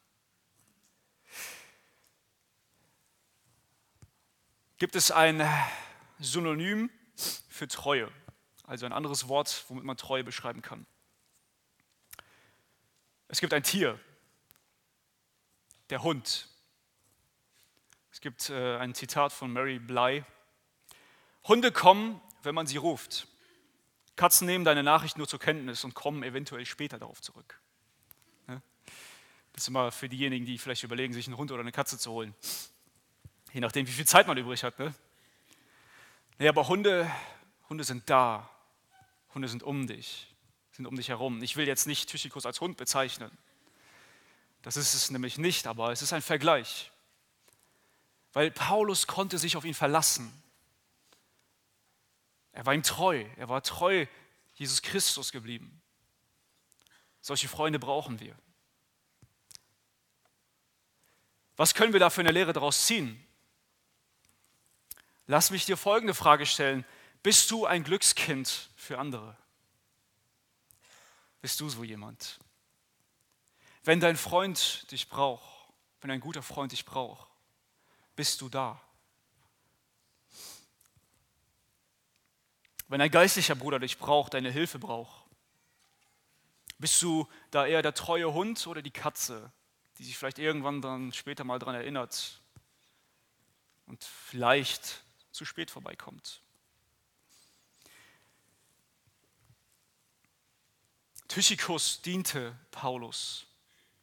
Gibt 4.78 4.94
es 4.94 5.10
ein 5.10 5.48
Synonym 6.18 6.90
für 7.48 7.66
Treue, 7.66 8.12
also 8.64 8.84
ein 8.84 8.92
anderes 8.92 9.28
Wort, 9.28 9.64
womit 9.68 9.84
man 9.84 9.96
Treue 9.96 10.24
beschreiben 10.24 10.60
kann? 10.60 10.86
Es 13.28 13.40
gibt 13.40 13.54
ein 13.54 13.62
Tier, 13.62 13.98
der 15.90 16.02
Hund. 16.02 16.48
Es 18.16 18.22
gibt 18.22 18.48
äh, 18.48 18.78
ein 18.78 18.94
Zitat 18.94 19.30
von 19.30 19.52
Mary 19.52 19.78
Bly. 19.78 20.24
Hunde 21.44 21.70
kommen, 21.70 22.18
wenn 22.42 22.54
man 22.54 22.66
sie 22.66 22.78
ruft. 22.78 23.26
Katzen 24.16 24.46
nehmen 24.46 24.64
deine 24.64 24.82
Nachricht 24.82 25.18
nur 25.18 25.28
zur 25.28 25.38
Kenntnis 25.38 25.84
und 25.84 25.92
kommen 25.92 26.22
eventuell 26.22 26.64
später 26.64 26.98
darauf 26.98 27.20
zurück. 27.20 27.60
Das 28.46 29.64
ist 29.64 29.68
immer 29.68 29.92
für 29.92 30.08
diejenigen, 30.08 30.46
die 30.46 30.56
vielleicht 30.56 30.82
überlegen, 30.82 31.12
sich 31.12 31.26
einen 31.26 31.36
Hund 31.36 31.52
oder 31.52 31.60
eine 31.60 31.72
Katze 31.72 31.98
zu 31.98 32.10
holen. 32.10 32.34
Je 33.52 33.60
nachdem, 33.60 33.86
wie 33.86 33.92
viel 33.92 34.06
Zeit 34.06 34.26
man 34.26 34.38
übrig 34.38 34.64
hat. 34.64 34.78
Ne? 34.78 34.94
Nee, 36.38 36.48
aber 36.48 36.68
Hunde, 36.68 37.10
Hunde 37.68 37.84
sind 37.84 38.08
da. 38.08 38.48
Hunde 39.34 39.48
sind 39.48 39.62
um 39.62 39.86
dich, 39.86 40.34
sind 40.72 40.86
um 40.86 40.96
dich 40.96 41.10
herum. 41.10 41.42
Ich 41.42 41.58
will 41.58 41.68
jetzt 41.68 41.86
nicht 41.86 42.08
Tychikus 42.08 42.46
als 42.46 42.62
Hund 42.62 42.78
bezeichnen. 42.78 43.30
Das 44.62 44.78
ist 44.78 44.94
es 44.94 45.10
nämlich 45.10 45.36
nicht, 45.36 45.66
aber 45.66 45.92
es 45.92 46.00
ist 46.00 46.14
ein 46.14 46.22
Vergleich. 46.22 46.92
Weil 48.36 48.50
Paulus 48.50 49.06
konnte 49.06 49.38
sich 49.38 49.56
auf 49.56 49.64
ihn 49.64 49.72
verlassen. 49.72 50.30
Er 52.52 52.66
war 52.66 52.74
ihm 52.74 52.82
treu. 52.82 53.24
Er 53.38 53.48
war 53.48 53.62
treu 53.62 54.04
Jesus 54.56 54.82
Christus 54.82 55.32
geblieben. 55.32 55.80
Solche 57.22 57.48
Freunde 57.48 57.78
brauchen 57.78 58.20
wir. 58.20 58.36
Was 61.56 61.74
können 61.74 61.94
wir 61.94 62.00
da 62.00 62.10
für 62.10 62.20
eine 62.20 62.30
Lehre 62.30 62.52
daraus 62.52 62.84
ziehen? 62.84 63.26
Lass 65.26 65.50
mich 65.50 65.64
dir 65.64 65.78
folgende 65.78 66.12
Frage 66.12 66.44
stellen. 66.44 66.84
Bist 67.22 67.50
du 67.50 67.64
ein 67.64 67.84
Glückskind 67.84 68.68
für 68.76 68.98
andere? 68.98 69.34
Bist 71.40 71.58
du 71.60 71.70
so 71.70 71.84
jemand? 71.84 72.38
Wenn 73.82 73.98
dein 73.98 74.18
Freund 74.18 74.90
dich 74.90 75.08
braucht, 75.08 75.72
wenn 76.02 76.10
ein 76.10 76.20
guter 76.20 76.42
Freund 76.42 76.72
dich 76.72 76.84
braucht, 76.84 77.25
bist 78.16 78.40
du 78.40 78.48
da. 78.48 78.80
Wenn 82.88 83.00
ein 83.00 83.10
geistlicher 83.10 83.54
Bruder 83.54 83.78
dich 83.78 83.98
braucht, 83.98 84.34
deine 84.34 84.50
Hilfe 84.50 84.78
braucht, 84.78 85.24
bist 86.78 87.00
du 87.02 87.28
da 87.50 87.66
eher 87.66 87.82
der 87.82 87.94
treue 87.94 88.32
Hund 88.32 88.66
oder 88.66 88.82
die 88.82 88.90
Katze, 88.90 89.52
die 89.98 90.04
sich 90.04 90.16
vielleicht 90.16 90.38
irgendwann 90.38 90.82
dann 90.82 91.12
später 91.12 91.44
mal 91.44 91.58
daran 91.58 91.74
erinnert 91.74 92.40
und 93.86 94.04
vielleicht 94.04 95.02
zu 95.32 95.44
spät 95.44 95.70
vorbeikommt? 95.70 96.42
Tychikus 101.28 102.02
diente 102.02 102.56
Paulus. 102.70 103.46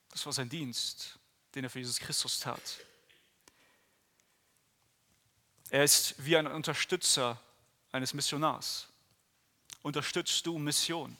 Das 0.09 0.25
war 0.25 0.33
sein 0.33 0.49
Dienst, 0.49 1.17
den 1.55 1.63
er 1.63 1.69
für 1.69 1.79
Jesus 1.79 1.99
Christus 1.99 2.39
tat. 2.39 2.61
Er 5.73 5.83
ist 5.83 6.13
wie 6.23 6.37
ein 6.37 6.45
Unterstützer 6.45 7.41
eines 7.91 8.13
Missionars. 8.13 8.89
Unterstützt 9.81 10.45
du 10.45 10.59
Mission? 10.59 11.17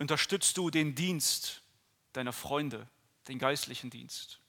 Unterstützt 0.00 0.56
du 0.56 0.68
den 0.68 0.96
Dienst 0.96 1.62
deiner 2.14 2.32
Freunde, 2.32 2.88
den 3.28 3.38
geistlichen 3.38 3.90
Dienst? 3.90 4.40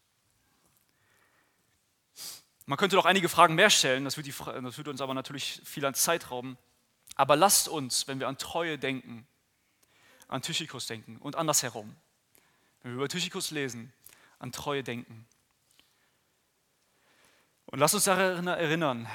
Man 2.66 2.80
könnte 2.80 2.96
noch 2.96 3.06
einige 3.06 3.30
Fragen 3.30 3.54
mehr 3.54 3.70
stellen, 3.70 4.06
das 4.06 4.18
würde, 4.18 4.32
die, 4.32 4.36
das 4.64 4.78
würde 4.78 4.90
uns 4.90 5.00
aber 5.00 5.14
natürlich 5.14 5.62
viel 5.64 5.86
an 5.86 5.94
Zeit 5.94 6.32
rauben. 6.32 6.58
Aber 7.14 7.36
lasst 7.36 7.68
uns, 7.68 8.08
wenn 8.08 8.20
wir 8.20 8.28
an 8.28 8.40
Treue 8.40 8.80
denken, 8.80 9.28
an 10.28 10.42
Tychikus 10.42 10.88
denken 10.88 11.18
und 11.18 11.36
andersherum. 11.36 11.96
Wenn 12.82 12.94
wir 12.94 12.96
über 12.96 13.08
Tychikus 13.08 13.52
lesen, 13.52 13.94
an 14.40 14.52
Treue 14.52 14.84
denken. 14.84 15.28
Und 17.68 17.80
lass 17.80 17.94
uns 17.94 18.06
daran 18.06 18.48
erinnern, 18.48 19.10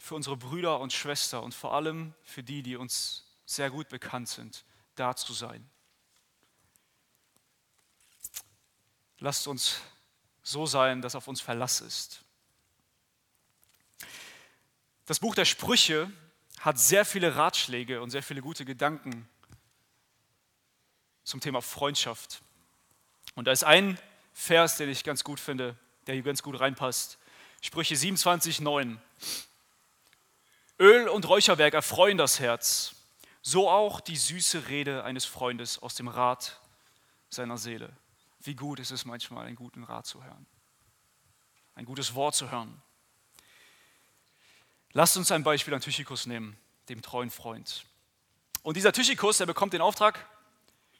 für 0.00 0.16
unsere 0.16 0.36
Brüder 0.36 0.80
und 0.80 0.92
Schwestern 0.92 1.44
und 1.44 1.54
vor 1.54 1.72
allem 1.72 2.14
für 2.24 2.42
die, 2.42 2.62
die 2.62 2.76
uns 2.76 3.24
sehr 3.46 3.70
gut 3.70 3.88
bekannt 3.88 4.28
sind, 4.28 4.64
da 4.96 5.14
zu 5.14 5.32
sein. 5.32 5.68
Lasst 9.20 9.46
uns 9.46 9.80
so 10.42 10.66
sein, 10.66 11.00
dass 11.00 11.14
auf 11.14 11.28
uns 11.28 11.40
Verlass 11.40 11.80
ist. 11.80 12.24
Das 15.06 15.20
Buch 15.20 15.36
der 15.36 15.44
Sprüche 15.44 16.10
hat 16.58 16.80
sehr 16.80 17.04
viele 17.04 17.36
Ratschläge 17.36 18.02
und 18.02 18.10
sehr 18.10 18.24
viele 18.24 18.40
gute 18.40 18.64
Gedanken 18.64 19.28
zum 21.22 21.40
Thema 21.40 21.62
Freundschaft. 21.62 22.42
Und 23.36 23.44
da 23.44 23.52
ist 23.52 23.62
ein 23.62 23.96
Vers, 24.32 24.76
den 24.76 24.88
ich 24.88 25.04
ganz 25.04 25.22
gut 25.22 25.38
finde, 25.38 25.76
der 26.08 26.14
hier 26.14 26.24
ganz 26.24 26.42
gut 26.42 26.58
reinpasst. 26.58 27.18
Sprüche 27.64 27.94
27, 27.94 28.60
9. 28.60 29.00
Öl 30.80 31.08
und 31.08 31.28
Räucherwerk 31.28 31.74
erfreuen 31.74 32.18
das 32.18 32.40
Herz, 32.40 32.96
so 33.40 33.70
auch 33.70 34.00
die 34.00 34.16
süße 34.16 34.66
Rede 34.66 35.04
eines 35.04 35.24
Freundes 35.24 35.80
aus 35.80 35.94
dem 35.94 36.08
Rat 36.08 36.60
seiner 37.30 37.56
Seele. 37.56 37.88
Wie 38.40 38.56
gut 38.56 38.80
ist 38.80 38.90
es 38.90 39.04
manchmal, 39.04 39.46
einen 39.46 39.54
guten 39.54 39.84
Rat 39.84 40.06
zu 40.06 40.24
hören, 40.24 40.44
ein 41.76 41.84
gutes 41.84 42.16
Wort 42.16 42.34
zu 42.34 42.50
hören. 42.50 42.82
Lasst 44.92 45.16
uns 45.16 45.30
ein 45.30 45.44
Beispiel 45.44 45.72
an 45.72 45.80
Tychikus 45.80 46.26
nehmen, 46.26 46.58
dem 46.88 47.00
treuen 47.00 47.30
Freund. 47.30 47.84
Und 48.64 48.76
dieser 48.76 48.92
Tychikus, 48.92 49.38
der 49.38 49.46
bekommt 49.46 49.72
den 49.72 49.82
Auftrag 49.82 50.26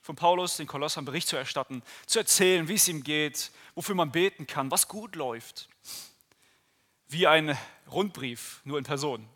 von 0.01 0.15
Paulus, 0.15 0.59
den 0.59 0.69
Kolossern 0.69 1.05
Bericht 1.05 1.27
zu 1.27 1.37
erstatten, 1.37 1.83
zu 2.07 2.21
erzählen, 2.21 2.69
wie 2.69 2.75
es 2.75 2.87
ihm 2.87 3.03
geht, 3.03 3.51
wofür 3.75 3.97
man 3.97 4.13
beten 4.13 4.47
kann, 4.47 4.71
was 4.71 4.87
gut 4.87 5.17
läuft 5.17 5.69
wie 7.13 7.27
ein 7.27 7.57
Rundbrief, 7.91 8.61
nur 8.65 8.79
in 8.79 8.85
Person. 8.85 9.29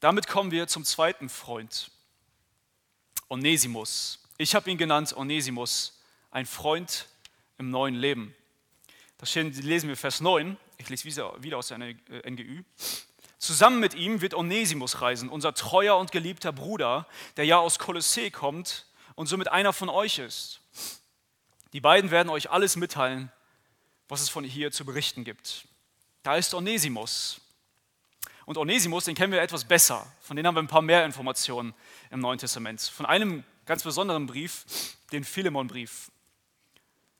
Damit 0.00 0.28
kommen 0.28 0.50
wir 0.50 0.68
zum 0.68 0.84
zweiten 0.84 1.28
Freund, 1.28 1.90
Onesimus. 3.28 4.20
Ich 4.38 4.54
habe 4.54 4.70
ihn 4.70 4.78
genannt 4.78 5.16
Onesimus, 5.16 6.00
ein 6.30 6.46
Freund 6.46 7.08
im 7.58 7.70
neuen 7.70 7.94
Leben. 7.94 8.34
Das 9.18 9.34
lesen 9.34 9.88
wir 9.88 9.96
Vers 9.96 10.20
9. 10.20 10.56
Ich 10.78 10.88
lese 10.88 11.06
wieder 11.06 11.58
aus 11.58 11.68
der 11.68 11.78
NGÜ. 11.78 12.62
Zusammen 13.38 13.80
mit 13.80 13.94
ihm 13.94 14.20
wird 14.20 14.34
Onesimus 14.34 15.00
reisen, 15.00 15.28
unser 15.28 15.54
treuer 15.54 15.96
und 15.96 16.12
geliebter 16.12 16.52
Bruder, 16.52 17.06
der 17.36 17.46
ja 17.46 17.58
aus 17.58 17.78
Kolossee 17.78 18.30
kommt 18.30 18.86
und 19.14 19.26
somit 19.26 19.48
einer 19.48 19.72
von 19.72 19.88
euch 19.88 20.18
ist. 20.18 20.60
Die 21.76 21.82
beiden 21.82 22.10
werden 22.10 22.30
euch 22.30 22.50
alles 22.50 22.76
mitteilen, 22.76 23.30
was 24.08 24.22
es 24.22 24.30
von 24.30 24.44
hier 24.44 24.72
zu 24.72 24.86
berichten 24.86 25.24
gibt. 25.24 25.68
Da 26.22 26.36
ist 26.36 26.54
Onesimus. 26.54 27.38
Und 28.46 28.56
Onesimus, 28.56 29.04
den 29.04 29.14
kennen 29.14 29.30
wir 29.30 29.42
etwas 29.42 29.66
besser. 29.66 30.10
Von 30.22 30.38
dem 30.38 30.46
haben 30.46 30.54
wir 30.54 30.62
ein 30.62 30.68
paar 30.68 30.80
mehr 30.80 31.04
Informationen 31.04 31.74
im 32.10 32.20
Neuen 32.20 32.38
Testament. 32.38 32.80
Von 32.80 33.04
einem 33.04 33.44
ganz 33.66 33.82
besonderen 33.82 34.26
Brief, 34.26 34.64
den 35.12 35.22
Philemon-Brief. 35.22 36.10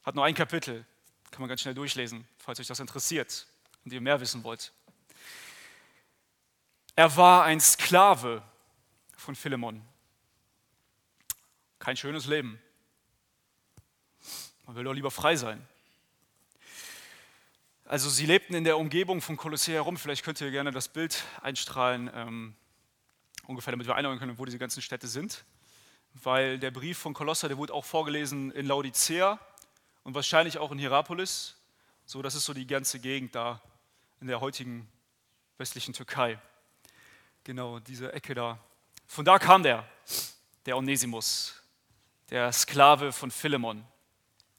Hat 0.04 0.14
nur 0.14 0.24
ein 0.24 0.34
Kapitel. 0.34 0.86
Kann 1.30 1.42
man 1.42 1.50
ganz 1.50 1.60
schnell 1.60 1.74
durchlesen, 1.74 2.26
falls 2.38 2.58
euch 2.58 2.66
das 2.66 2.80
interessiert 2.80 3.46
und 3.84 3.92
ihr 3.92 4.00
mehr 4.00 4.22
wissen 4.22 4.42
wollt. 4.42 4.72
Er 6.94 7.14
war 7.18 7.44
ein 7.44 7.60
Sklave 7.60 8.42
von 9.18 9.36
Philemon. 9.36 9.86
Kein 11.78 11.98
schönes 11.98 12.24
Leben. 12.24 12.58
Man 14.66 14.74
will 14.74 14.82
doch 14.82 14.92
lieber 14.92 15.12
frei 15.12 15.36
sein. 15.36 15.64
Also 17.84 18.10
sie 18.10 18.26
lebten 18.26 18.52
in 18.54 18.64
der 18.64 18.78
Umgebung 18.78 19.20
von 19.20 19.36
Kolossee 19.36 19.74
herum. 19.74 19.96
Vielleicht 19.96 20.24
könnt 20.24 20.40
ihr 20.40 20.50
gerne 20.50 20.72
das 20.72 20.88
Bild 20.88 21.22
einstrahlen, 21.40 22.10
ähm, 22.12 22.56
ungefähr 23.46 23.70
damit 23.70 23.86
wir 23.86 23.94
einordnen 23.94 24.18
können, 24.18 24.38
wo 24.38 24.44
diese 24.44 24.58
ganzen 24.58 24.82
Städte 24.82 25.06
sind. 25.06 25.44
Weil 26.14 26.58
der 26.58 26.72
Brief 26.72 26.98
von 26.98 27.14
Kolosser, 27.14 27.46
der 27.46 27.58
wurde 27.58 27.72
auch 27.72 27.84
vorgelesen 27.84 28.50
in 28.50 28.66
Laodicea 28.66 29.38
und 30.02 30.16
wahrscheinlich 30.16 30.58
auch 30.58 30.72
in 30.72 30.78
Hierapolis. 30.78 31.54
So, 32.04 32.20
das 32.20 32.34
ist 32.34 32.44
so 32.44 32.52
die 32.52 32.66
ganze 32.66 32.98
Gegend 32.98 33.36
da 33.36 33.62
in 34.20 34.26
der 34.26 34.40
heutigen 34.40 34.88
westlichen 35.58 35.94
Türkei. 35.94 36.40
Genau, 37.44 37.78
diese 37.78 38.12
Ecke 38.12 38.34
da. 38.34 38.58
Von 39.06 39.24
da 39.24 39.38
kam 39.38 39.62
der, 39.62 39.88
der 40.64 40.76
Onesimus, 40.76 41.54
der 42.30 42.50
Sklave 42.52 43.12
von 43.12 43.30
Philemon. 43.30 43.86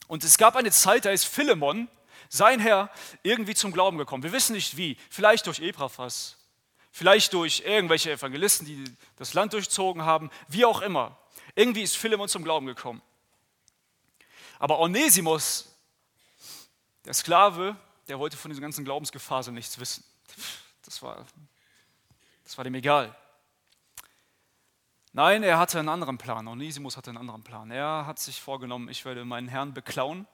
Und 0.07 0.23
es 0.23 0.37
gab 0.37 0.55
eine 0.55 0.71
Zeit, 0.71 1.05
da 1.05 1.11
ist 1.11 1.25
Philemon, 1.25 1.87
sein 2.29 2.59
Herr, 2.59 2.89
irgendwie 3.23 3.55
zum 3.55 3.71
Glauben 3.71 3.97
gekommen. 3.97 4.23
Wir 4.23 4.31
wissen 4.31 4.53
nicht 4.53 4.77
wie. 4.77 4.97
Vielleicht 5.09 5.45
durch 5.47 5.59
Epaphras, 5.59 6.37
vielleicht 6.91 7.33
durch 7.33 7.63
irgendwelche 7.65 8.11
Evangelisten, 8.11 8.65
die 8.65 8.83
das 9.17 9.33
Land 9.33 9.53
durchzogen 9.53 10.03
haben, 10.03 10.29
wie 10.47 10.65
auch 10.65 10.81
immer. 10.81 11.17
Irgendwie 11.55 11.83
ist 11.83 11.97
Philemon 11.97 12.29
zum 12.29 12.43
Glauben 12.43 12.65
gekommen. 12.65 13.01
Aber 14.59 14.79
Onesimus, 14.79 15.73
der 17.05 17.13
Sklave, 17.13 17.75
der 18.07 18.19
wollte 18.19 18.37
von 18.37 18.49
diesem 18.49 18.61
ganzen 18.61 18.85
Glaubensgefasel 18.85 19.53
nichts 19.53 19.79
wissen. 19.79 20.03
Das 20.83 21.01
war, 21.01 21.25
das 22.43 22.57
war 22.57 22.63
dem 22.63 22.75
egal. 22.75 23.15
Nein, 25.13 25.43
er 25.43 25.57
hatte 25.57 25.79
einen 25.79 25.89
anderen 25.89 26.17
Plan. 26.17 26.47
Onesimus 26.47 26.97
hatte 26.97 27.09
einen 27.09 27.17
anderen 27.17 27.43
Plan. 27.43 27.71
Er 27.71 28.05
hat 28.05 28.19
sich 28.19 28.41
vorgenommen, 28.41 28.89
ich 28.89 29.05
werde 29.05 29.25
meinen 29.25 29.47
Herrn 29.47 29.73
beklauen. 29.73 30.27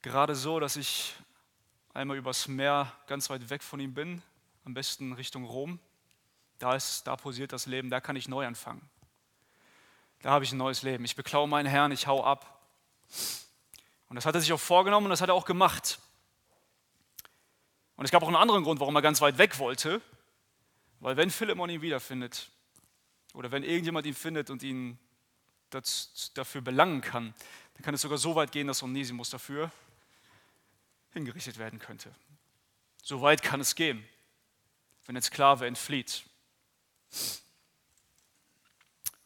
Gerade 0.00 0.34
so, 0.34 0.58
dass 0.58 0.76
ich 0.76 1.14
einmal 1.94 2.16
übers 2.16 2.48
Meer 2.48 2.92
ganz 3.06 3.30
weit 3.30 3.50
weg 3.50 3.62
von 3.62 3.78
ihm 3.78 3.94
bin, 3.94 4.22
am 4.64 4.74
besten 4.74 5.12
Richtung 5.12 5.44
Rom. 5.44 5.78
Da, 6.58 6.74
ist, 6.74 7.06
da 7.06 7.16
posiert 7.16 7.52
das 7.52 7.66
Leben, 7.66 7.90
da 7.90 8.00
kann 8.00 8.16
ich 8.16 8.28
neu 8.28 8.46
anfangen. 8.46 8.88
Da 10.22 10.30
habe 10.30 10.44
ich 10.44 10.52
ein 10.52 10.58
neues 10.58 10.82
Leben. 10.82 11.04
Ich 11.04 11.16
beklaue 11.16 11.48
meinen 11.48 11.66
Herrn, 11.66 11.92
ich 11.92 12.06
hau 12.06 12.24
ab. 12.24 12.60
Und 14.08 14.16
das 14.16 14.26
hat 14.26 14.34
er 14.34 14.40
sich 14.40 14.52
auch 14.52 14.60
vorgenommen 14.60 15.06
und 15.06 15.10
das 15.10 15.20
hat 15.20 15.28
er 15.28 15.34
auch 15.34 15.44
gemacht. 15.44 15.98
Und 17.96 18.04
es 18.04 18.10
gab 18.10 18.22
auch 18.22 18.28
einen 18.28 18.36
anderen 18.36 18.64
Grund, 18.64 18.80
warum 18.80 18.94
er 18.94 19.02
ganz 19.02 19.20
weit 19.20 19.38
weg 19.38 19.58
wollte. 19.58 20.00
Weil 21.00 21.16
wenn 21.16 21.30
Philemon 21.30 21.70
ihn 21.70 21.82
wiederfindet, 21.82 22.50
oder 23.32 23.50
wenn 23.50 23.62
irgendjemand 23.62 24.06
ihn 24.06 24.14
findet 24.14 24.50
und 24.50 24.62
ihn 24.62 24.98
das, 25.70 26.32
dafür 26.34 26.60
belangen 26.60 27.00
kann, 27.00 27.34
dann 27.74 27.82
kann 27.82 27.94
es 27.94 28.02
sogar 28.02 28.18
so 28.18 28.34
weit 28.34 28.52
gehen, 28.52 28.66
dass 28.66 28.82
Onesimus 28.82 29.30
dafür 29.30 29.70
hingerichtet 31.12 31.58
werden 31.58 31.78
könnte. 31.78 32.14
So 33.02 33.20
weit 33.20 33.42
kann 33.42 33.60
es 33.60 33.74
gehen, 33.74 34.04
wenn 35.06 35.16
ein 35.16 35.22
Sklave 35.22 35.66
entflieht. 35.66 36.24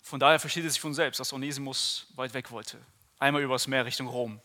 Von 0.03 0.21
daher 0.21 0.39
versteht 0.39 0.65
es 0.65 0.75
sich 0.75 0.81
von 0.81 0.95
selbst, 0.95 1.19
dass 1.19 1.33
Onesimus 1.33 2.07
weit 2.15 2.33
weg 2.33 2.51
wollte. 2.51 2.81
Einmal 3.19 3.43
übers 3.43 3.67
Meer 3.67 3.85
Richtung 3.85 4.07
Rom. 4.07 4.41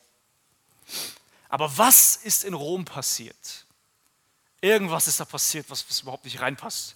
Aber 1.50 1.78
was 1.78 2.16
ist 2.16 2.44
in 2.44 2.54
Rom 2.54 2.86
passiert? 2.86 3.66
Irgendwas 4.62 5.08
ist 5.08 5.20
da 5.20 5.26
passiert, 5.26 5.70
was, 5.70 5.88
was 5.90 6.02
überhaupt 6.02 6.26
nicht 6.26 6.40
reinpasst. 6.40 6.96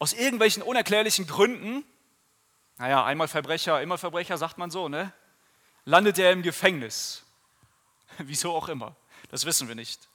Aus 0.00 0.14
irgendwelchen 0.14 0.62
unerklärlichen 0.62 1.26
Gründen, 1.26 1.84
naja, 2.78 3.04
einmal 3.04 3.28
Verbrecher, 3.28 3.82
immer 3.82 3.98
Verbrecher, 3.98 4.38
sagt 4.38 4.56
man 4.56 4.70
so, 4.70 4.88
ne? 4.88 5.12
Landet 5.84 6.18
er 6.18 6.32
im 6.32 6.42
Gefängnis. 6.42 7.22
Wieso 8.18 8.54
auch 8.54 8.68
immer. 8.68 8.96
Das 9.30 9.44
wissen 9.44 9.68
wir 9.68 9.74
nicht. 9.74 10.08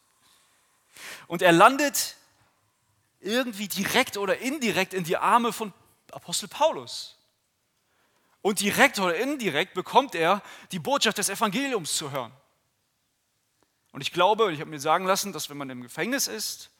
Und 1.27 1.43
er 1.43 1.51
landet 1.51 2.15
irgendwie 3.19 3.67
direkt 3.67 4.17
oder 4.17 4.39
indirekt 4.39 4.95
in 4.95 5.03
die 5.03 5.17
Arme 5.17 5.53
von 5.53 5.71
Apostel 6.11 6.47
Paulus. 6.47 7.15
Und 8.41 8.61
direkt 8.61 8.99
oder 8.99 9.15
indirekt 9.15 9.75
bekommt 9.75 10.15
er 10.15 10.41
die 10.71 10.79
Botschaft 10.79 11.19
des 11.19 11.29
Evangeliums 11.29 11.95
zu 11.95 12.11
hören. 12.11 12.31
Und 13.91 14.01
ich 14.01 14.11
glaube, 14.11 14.51
ich 14.51 14.61
habe 14.61 14.71
mir 14.71 14.79
sagen 14.79 15.05
lassen, 15.05 15.31
dass 15.31 15.51
wenn 15.51 15.57
man 15.57 15.69
im 15.69 15.83
Gefängnis 15.83 16.27
ist, 16.27 16.71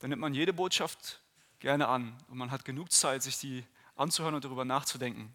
dann 0.00 0.10
nimmt 0.10 0.20
man 0.20 0.34
jede 0.34 0.52
Botschaft 0.52 1.20
gerne 1.60 1.88
an. 1.88 2.16
Und 2.28 2.38
man 2.38 2.50
hat 2.50 2.64
genug 2.64 2.90
Zeit, 2.90 3.22
sich 3.22 3.38
die 3.38 3.64
anzuhören 3.96 4.34
und 4.34 4.44
darüber 4.44 4.64
nachzudenken. 4.64 5.34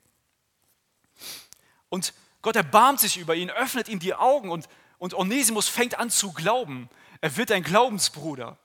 Und 1.90 2.14
Gott 2.42 2.56
erbarmt 2.56 3.00
sich 3.00 3.18
über 3.18 3.36
ihn, 3.36 3.50
öffnet 3.50 3.88
ihm 3.88 4.00
die 4.00 4.14
Augen 4.14 4.50
und, 4.50 4.68
und 4.98 5.14
Onesimus 5.14 5.70
fängt 5.70 5.98
an 5.98 6.10
zu 6.10 6.34
glauben. 6.34 6.90
Er 7.22 7.38
wird 7.38 7.52
ein 7.52 7.64
Glaubensbruder. 7.64 8.58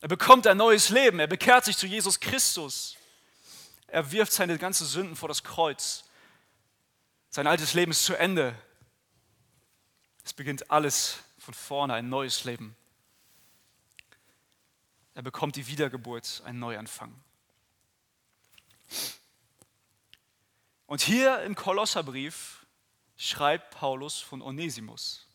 Er 0.00 0.08
bekommt 0.08 0.46
ein 0.46 0.56
neues 0.56 0.88
Leben. 0.88 1.18
Er 1.18 1.26
bekehrt 1.26 1.64
sich 1.64 1.76
zu 1.76 1.86
Jesus 1.86 2.20
Christus. 2.20 2.96
Er 3.88 4.10
wirft 4.12 4.32
seine 4.32 4.58
ganzen 4.58 4.86
Sünden 4.86 5.16
vor 5.16 5.28
das 5.28 5.42
Kreuz. 5.42 6.04
Sein 7.30 7.46
altes 7.46 7.74
Leben 7.74 7.90
ist 7.90 8.04
zu 8.04 8.14
Ende. 8.14 8.54
Es 10.24 10.32
beginnt 10.32 10.70
alles 10.70 11.18
von 11.38 11.54
vorne, 11.54 11.94
ein 11.94 12.08
neues 12.08 12.44
Leben. 12.44 12.76
Er 15.18 15.22
bekommt 15.22 15.56
die 15.56 15.66
Wiedergeburt, 15.66 16.42
einen 16.44 16.60
Neuanfang. 16.60 17.12
Und 20.86 21.00
hier 21.00 21.42
im 21.42 21.56
Kolosserbrief 21.56 22.64
schreibt 23.16 23.74
Paulus 23.74 24.20
von 24.20 24.40
Onesimus. 24.40 25.26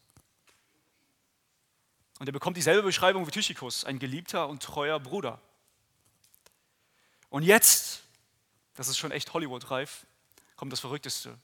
Und 2.18 2.28
er 2.28 2.32
bekommt 2.32 2.56
dieselbe 2.56 2.84
Beschreibung 2.84 3.28
wie 3.28 3.32
Tychikus, 3.32 3.84
ein 3.84 4.00
geliebter 4.00 4.48
und 4.48 4.64
treuer 4.64 5.02
Bruder. 5.02 5.42
Und 7.28 7.44
jetzt, 7.44 8.04
das 8.76 8.88
ist 8.88 8.98
schon 8.98 9.12
echt 9.12 9.34
Hollywood-reif, 9.34 10.06
kommt 10.56 10.72
das 10.72 10.80
Verrückteste. 10.80 11.38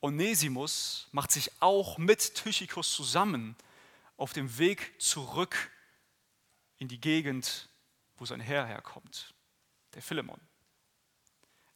Onesimus 0.00 1.06
macht 1.12 1.30
sich 1.30 1.52
auch 1.60 1.98
mit 1.98 2.34
Tychikus 2.34 2.92
zusammen 2.92 3.54
auf 4.16 4.32
dem 4.32 4.58
Weg 4.58 5.00
zurück 5.00 5.70
in 6.78 6.88
die 6.88 7.00
Gegend, 7.00 7.68
wo 8.16 8.24
sein 8.24 8.40
Herr 8.40 8.66
herkommt, 8.66 9.34
der 9.94 10.02
Philemon. 10.02 10.40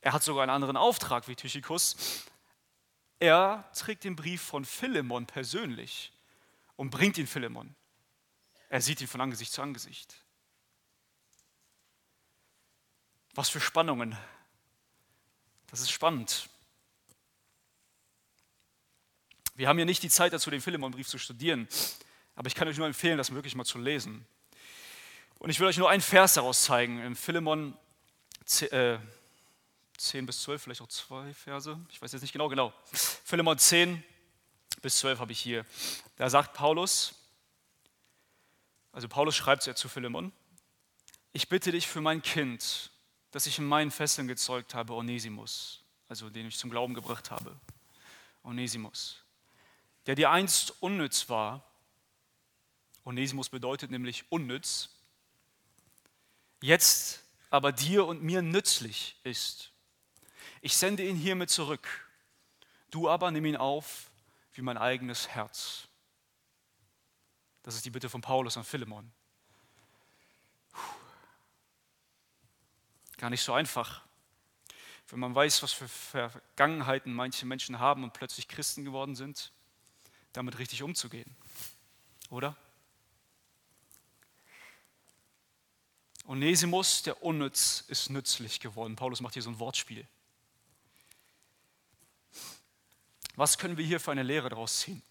Er 0.00 0.12
hat 0.12 0.22
sogar 0.22 0.42
einen 0.42 0.50
anderen 0.50 0.76
Auftrag 0.76 1.28
wie 1.28 1.36
Tychikus. 1.36 2.24
Er 3.20 3.70
trägt 3.74 4.04
den 4.04 4.16
Brief 4.16 4.42
von 4.42 4.64
Philemon 4.64 5.26
persönlich 5.26 6.12
und 6.76 6.90
bringt 6.90 7.18
ihn 7.18 7.26
Philemon. 7.26 7.74
Er 8.68 8.80
sieht 8.80 9.00
ihn 9.00 9.06
von 9.06 9.20
Angesicht 9.20 9.52
zu 9.52 9.62
Angesicht. 9.62 10.16
Was 13.34 13.48
für 13.48 13.60
Spannungen. 13.60 14.16
Das 15.68 15.80
ist 15.80 15.90
spannend. 15.90 16.48
Wir 19.54 19.68
haben 19.68 19.76
hier 19.76 19.86
nicht 19.86 20.02
die 20.02 20.10
Zeit 20.10 20.32
dazu, 20.32 20.50
den 20.50 20.60
Philemon-Brief 20.60 21.06
zu 21.06 21.18
studieren, 21.18 21.68
aber 22.34 22.46
ich 22.46 22.54
kann 22.54 22.68
euch 22.68 22.78
nur 22.78 22.86
empfehlen, 22.86 23.18
das 23.18 23.32
wirklich 23.32 23.54
mal 23.54 23.64
zu 23.64 23.78
lesen. 23.78 24.26
Und 25.42 25.50
ich 25.50 25.59
will 25.59 25.66
euch 25.66 25.76
nur 25.76 25.90
einen 25.90 26.02
Vers 26.02 26.35
daraus 26.35 26.62
zeigen, 26.62 27.02
in 27.02 27.16
Philemon 27.16 27.76
10 28.44 28.70
äh, 28.70 28.98
bis 30.22 30.42
12, 30.42 30.62
vielleicht 30.62 30.83
auch 30.83 30.87
zwei 30.87 31.35
Verse, 31.35 31.76
ich 31.90 32.00
weiß 32.00 32.12
jetzt 32.12 32.22
nicht 32.22 32.31
genau, 32.31 32.48
genau. 32.48 32.72
Philemon 32.92 33.59
10 33.59 34.05
bis 34.83 34.98
12 34.98 35.18
habe 35.18 35.33
ich 35.33 35.40
hier. 35.40 35.66
Da 36.14 36.31
sagt 36.31 36.52
Paulus, 36.55 37.16
also 38.92 39.09
Paulus 39.09 39.35
schreibt 39.35 39.66
ja 39.66 39.74
zu 39.74 39.88
Philemon, 39.88 40.31
ich 41.33 41.48
bitte 41.48 41.72
dich 41.72 41.88
für 41.88 42.00
mein 42.00 42.22
Kind, 42.22 42.92
das 43.33 43.46
ich 43.46 43.59
in 43.59 43.64
meinen 43.64 43.90
Fesseln 43.90 44.28
gezeugt 44.28 44.76
habe, 44.76 44.92
Onesimus, 44.92 45.83
also 46.07 46.31
den 46.31 46.46
ich 46.46 46.57
zum 46.57 46.70
Glauben 46.70 46.94
gebracht 46.94 47.33
habe, 47.33 47.59
Onesimus 48.44 49.24
der 50.07 50.14
dir 50.14 50.31
einst 50.31 50.83
unnütz 50.83 51.28
war. 51.28 51.64
Onesimus 53.05 53.48
bedeutet 53.48 53.90
nämlich 53.90 54.24
unnütz, 54.31 54.90
jetzt 56.62 57.22
aber 57.51 57.72
dir 57.72 58.07
und 58.07 58.22
mir 58.22 58.40
nützlich 58.40 59.16
ist. 59.25 59.72
Ich 60.62 60.77
sende 60.77 61.07
ihn 61.07 61.16
hiermit 61.16 61.51
zurück. 61.51 61.87
Du 62.90 63.11
aber 63.11 63.31
nimm 63.31 63.44
ihn 63.44 63.57
auf 63.57 64.11
wie 64.55 64.62
mein 64.62 64.79
eigenes 64.79 65.29
Herz. 65.29 65.88
Das 67.62 67.75
ist 67.75 67.85
die 67.85 67.90
Bitte 67.90 68.09
von 68.09 68.20
Paulus 68.20 68.57
an 68.57 68.64
Philemon. 68.64 69.12
Gar 73.18 73.31
nicht 73.31 73.42
so 73.42 73.53
einfach. 73.53 74.03
Wenn 75.09 75.20
man 75.20 75.35
weiß, 75.35 75.62
was 75.62 75.72
für 75.72 75.88
Vergangenheiten 75.88 77.12
manche 77.12 77.44
Menschen 77.44 77.79
haben 77.79 78.03
und 78.03 78.14
plötzlich 78.14 78.48
Christen 78.48 78.85
geworden 78.85 79.14
sind, 79.14 79.53
damit 80.33 80.59
richtig 80.59 80.83
umzugehen. 80.83 81.37
Oder? 82.31 82.57
Onesimus, 86.24 87.02
der 87.02 87.22
unnütz, 87.22 87.85
ist 87.88 88.11
nützlich 88.11 88.61
geworden. 88.61 88.96
Paulus 88.96 89.20
macht 89.20 89.35
hier 89.35 89.42
so 89.42 89.50
ein 89.50 89.58
Wortspiel. 89.58 90.06
Was 93.35 93.58
können 93.58 93.76
wir 93.76 93.85
hier 93.85 93.98
für 93.98 94.12
eine 94.12 94.22
Lehre 94.22 94.48
daraus 94.48 94.80
ziehen? 94.80 95.02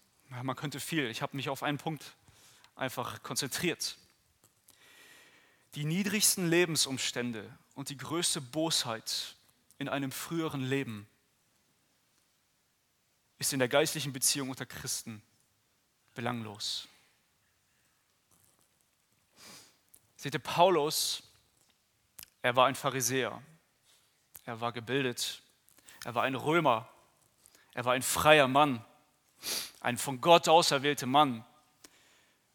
Man 0.42 0.56
könnte 0.56 0.80
viel. 0.80 1.10
Ich 1.10 1.20
habe 1.22 1.36
mich 1.36 1.48
auf 1.48 1.62
einen 1.62 1.78
Punkt 1.78 2.14
einfach 2.76 3.22
konzentriert. 3.22 3.98
Die 5.74 5.84
niedrigsten 5.84 6.48
Lebensumstände 6.48 7.50
und 7.74 7.88
die 7.88 7.96
größte 7.96 8.40
Bosheit 8.40 9.36
in 9.78 9.88
einem 9.88 10.12
früheren 10.12 10.62
Leben 10.62 11.06
ist 13.38 13.52
in 13.52 13.58
der 13.58 13.68
geistlichen 13.68 14.12
Beziehung 14.12 14.50
unter 14.50 14.66
Christen 14.66 15.22
belanglos. 16.14 16.88
Seht 20.22 20.34
ihr, 20.34 20.38
Paulus, 20.38 21.24
er 22.42 22.54
war 22.54 22.68
ein 22.68 22.76
Pharisäer, 22.76 23.42
er 24.44 24.60
war 24.60 24.70
gebildet, 24.70 25.42
er 26.04 26.14
war 26.14 26.22
ein 26.22 26.36
Römer, 26.36 26.88
er 27.74 27.84
war 27.84 27.94
ein 27.94 28.02
freier 28.02 28.46
Mann, 28.46 28.84
ein 29.80 29.98
von 29.98 30.20
Gott 30.20 30.46
auserwählter 30.46 31.06
Mann. 31.06 31.44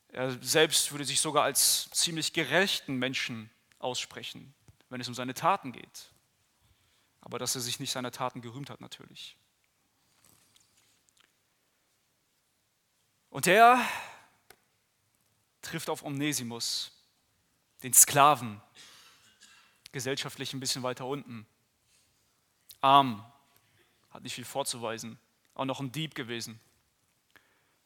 Er 0.08 0.41
selbst 0.41 0.93
würde 0.93 1.03
sich 1.03 1.19
sogar 1.19 1.43
als 1.43 1.89
ziemlich 1.89 2.32
gerechten 2.32 2.95
Menschen 2.95 3.49
aussprechen, 3.80 4.53
wenn 4.88 5.01
es 5.01 5.10
um 5.10 5.13
seine 5.13 5.34
Taten 5.34 5.73
geht. 5.73 6.10
Aber 7.19 7.38
dass 7.38 7.53
er 7.56 7.60
sich 7.60 7.82
nicht 7.82 7.91
seiner 7.91 8.12
Taten 8.13 8.39
gerühmt 8.39 8.69
hat 8.69 8.80
natürlich. 8.80 9.36
Und 13.30 13.45
er 13.45 13.86
trifft 15.62 15.89
auf 15.89 16.03
Onesimus, 16.03 16.97
den 17.84 17.94
Sklaven, 17.94 18.62
gesellschaftlich 19.92 20.54
ein 20.54 20.60
bisschen 20.60 20.84
weiter 20.84 21.06
unten. 21.06 21.46
Arm, 22.82 23.26
hat 24.10 24.24
nicht 24.24 24.36
viel 24.36 24.46
vorzuweisen, 24.46 25.20
auch 25.54 25.66
noch 25.66 25.80
ein 25.80 25.92
Dieb 25.92 26.16
gewesen. 26.16 26.60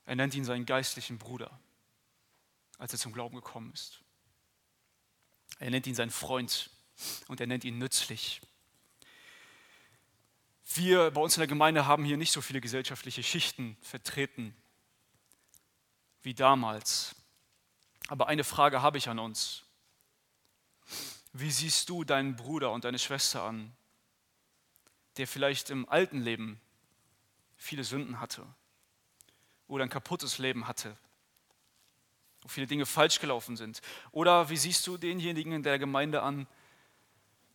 Er 0.05 0.15
nennt 0.15 0.33
ihn 0.33 0.45
seinen 0.45 0.65
geistlichen 0.65 1.17
Bruder, 1.17 1.59
als 2.77 2.93
er 2.93 2.99
zum 2.99 3.13
Glauben 3.13 3.35
gekommen 3.35 3.71
ist. 3.73 4.01
Er 5.59 5.69
nennt 5.69 5.87
ihn 5.87 5.95
seinen 5.95 6.11
Freund 6.11 6.69
und 7.27 7.39
er 7.39 7.47
nennt 7.47 7.63
ihn 7.63 7.77
nützlich. 7.77 8.41
Wir 10.73 11.11
bei 11.11 11.21
uns 11.21 11.35
in 11.35 11.41
der 11.41 11.47
Gemeinde 11.47 11.85
haben 11.85 12.05
hier 12.05 12.17
nicht 12.17 12.31
so 12.31 12.41
viele 12.41 12.61
gesellschaftliche 12.61 13.23
Schichten 13.23 13.77
vertreten 13.81 14.55
wie 16.23 16.33
damals. 16.33 17.15
Aber 18.07 18.27
eine 18.27 18.43
Frage 18.43 18.81
habe 18.81 18.97
ich 18.97 19.09
an 19.09 19.19
uns. 19.19 19.63
Wie 21.33 21.51
siehst 21.51 21.89
du 21.89 22.03
deinen 22.03 22.35
Bruder 22.35 22.71
und 22.71 22.83
deine 22.83 22.99
Schwester 22.99 23.43
an, 23.43 23.73
der 25.17 25.27
vielleicht 25.27 25.69
im 25.69 25.87
alten 25.87 26.21
Leben 26.21 26.59
viele 27.55 27.83
Sünden 27.83 28.19
hatte 28.19 28.45
oder 29.67 29.83
ein 29.83 29.89
kaputtes 29.89 30.39
Leben 30.39 30.67
hatte, 30.67 30.97
wo 32.41 32.49
viele 32.49 32.67
Dinge 32.67 32.85
falsch 32.85 33.19
gelaufen 33.19 33.55
sind? 33.55 33.81
Oder 34.11 34.49
wie 34.49 34.57
siehst 34.57 34.85
du 34.87 34.97
denjenigen 34.97 35.53
in 35.53 35.63
der 35.63 35.79
Gemeinde 35.79 36.21
an, 36.21 36.47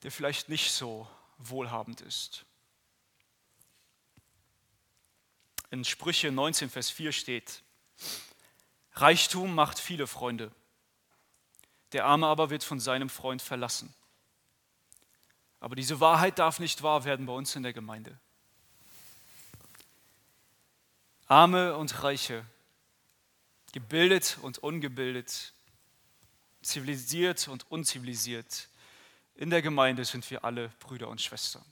der 0.03 0.11
vielleicht 0.11 0.49
nicht 0.49 0.71
so 0.71 1.09
wohlhabend 1.39 2.01
ist? 2.01 2.47
In 5.71 5.85
Sprüche 5.85 6.31
19, 6.31 6.71
Vers 6.71 6.91
4 6.91 7.13
steht, 7.13 7.63
Reichtum 8.93 9.55
macht 9.55 9.79
viele 9.79 10.07
Freunde, 10.07 10.53
der 11.97 12.05
Arme 12.05 12.27
aber 12.27 12.51
wird 12.51 12.63
von 12.63 12.79
seinem 12.79 13.09
Freund 13.09 13.41
verlassen. 13.41 13.95
Aber 15.61 15.75
diese 15.77 15.99
Wahrheit 15.99 16.39
darf 16.39 16.59
nicht 16.59 16.83
wahr 16.83 17.05
werden 17.05 17.25
bei 17.25 17.33
uns 17.33 17.57
in 17.57 17.63
der 17.63 17.73
Gemeinde. 17.73 18.21
Arme 21.27 21.75
und 21.75 22.03
Reiche, 22.03 22.45
gebildet 23.73 24.37
und 24.43 24.59
ungebildet, 24.59 25.55
zivilisiert 26.61 27.49
und 27.49 27.71
unzivilisiert, 27.71 28.69
in 29.35 29.49
der 29.49 29.63
Gemeinde 29.63 30.05
sind 30.05 30.31
wir 30.31 30.45
alle 30.45 30.69
Brüder 30.81 31.09
und 31.09 31.23
Schwestern. 31.23 31.65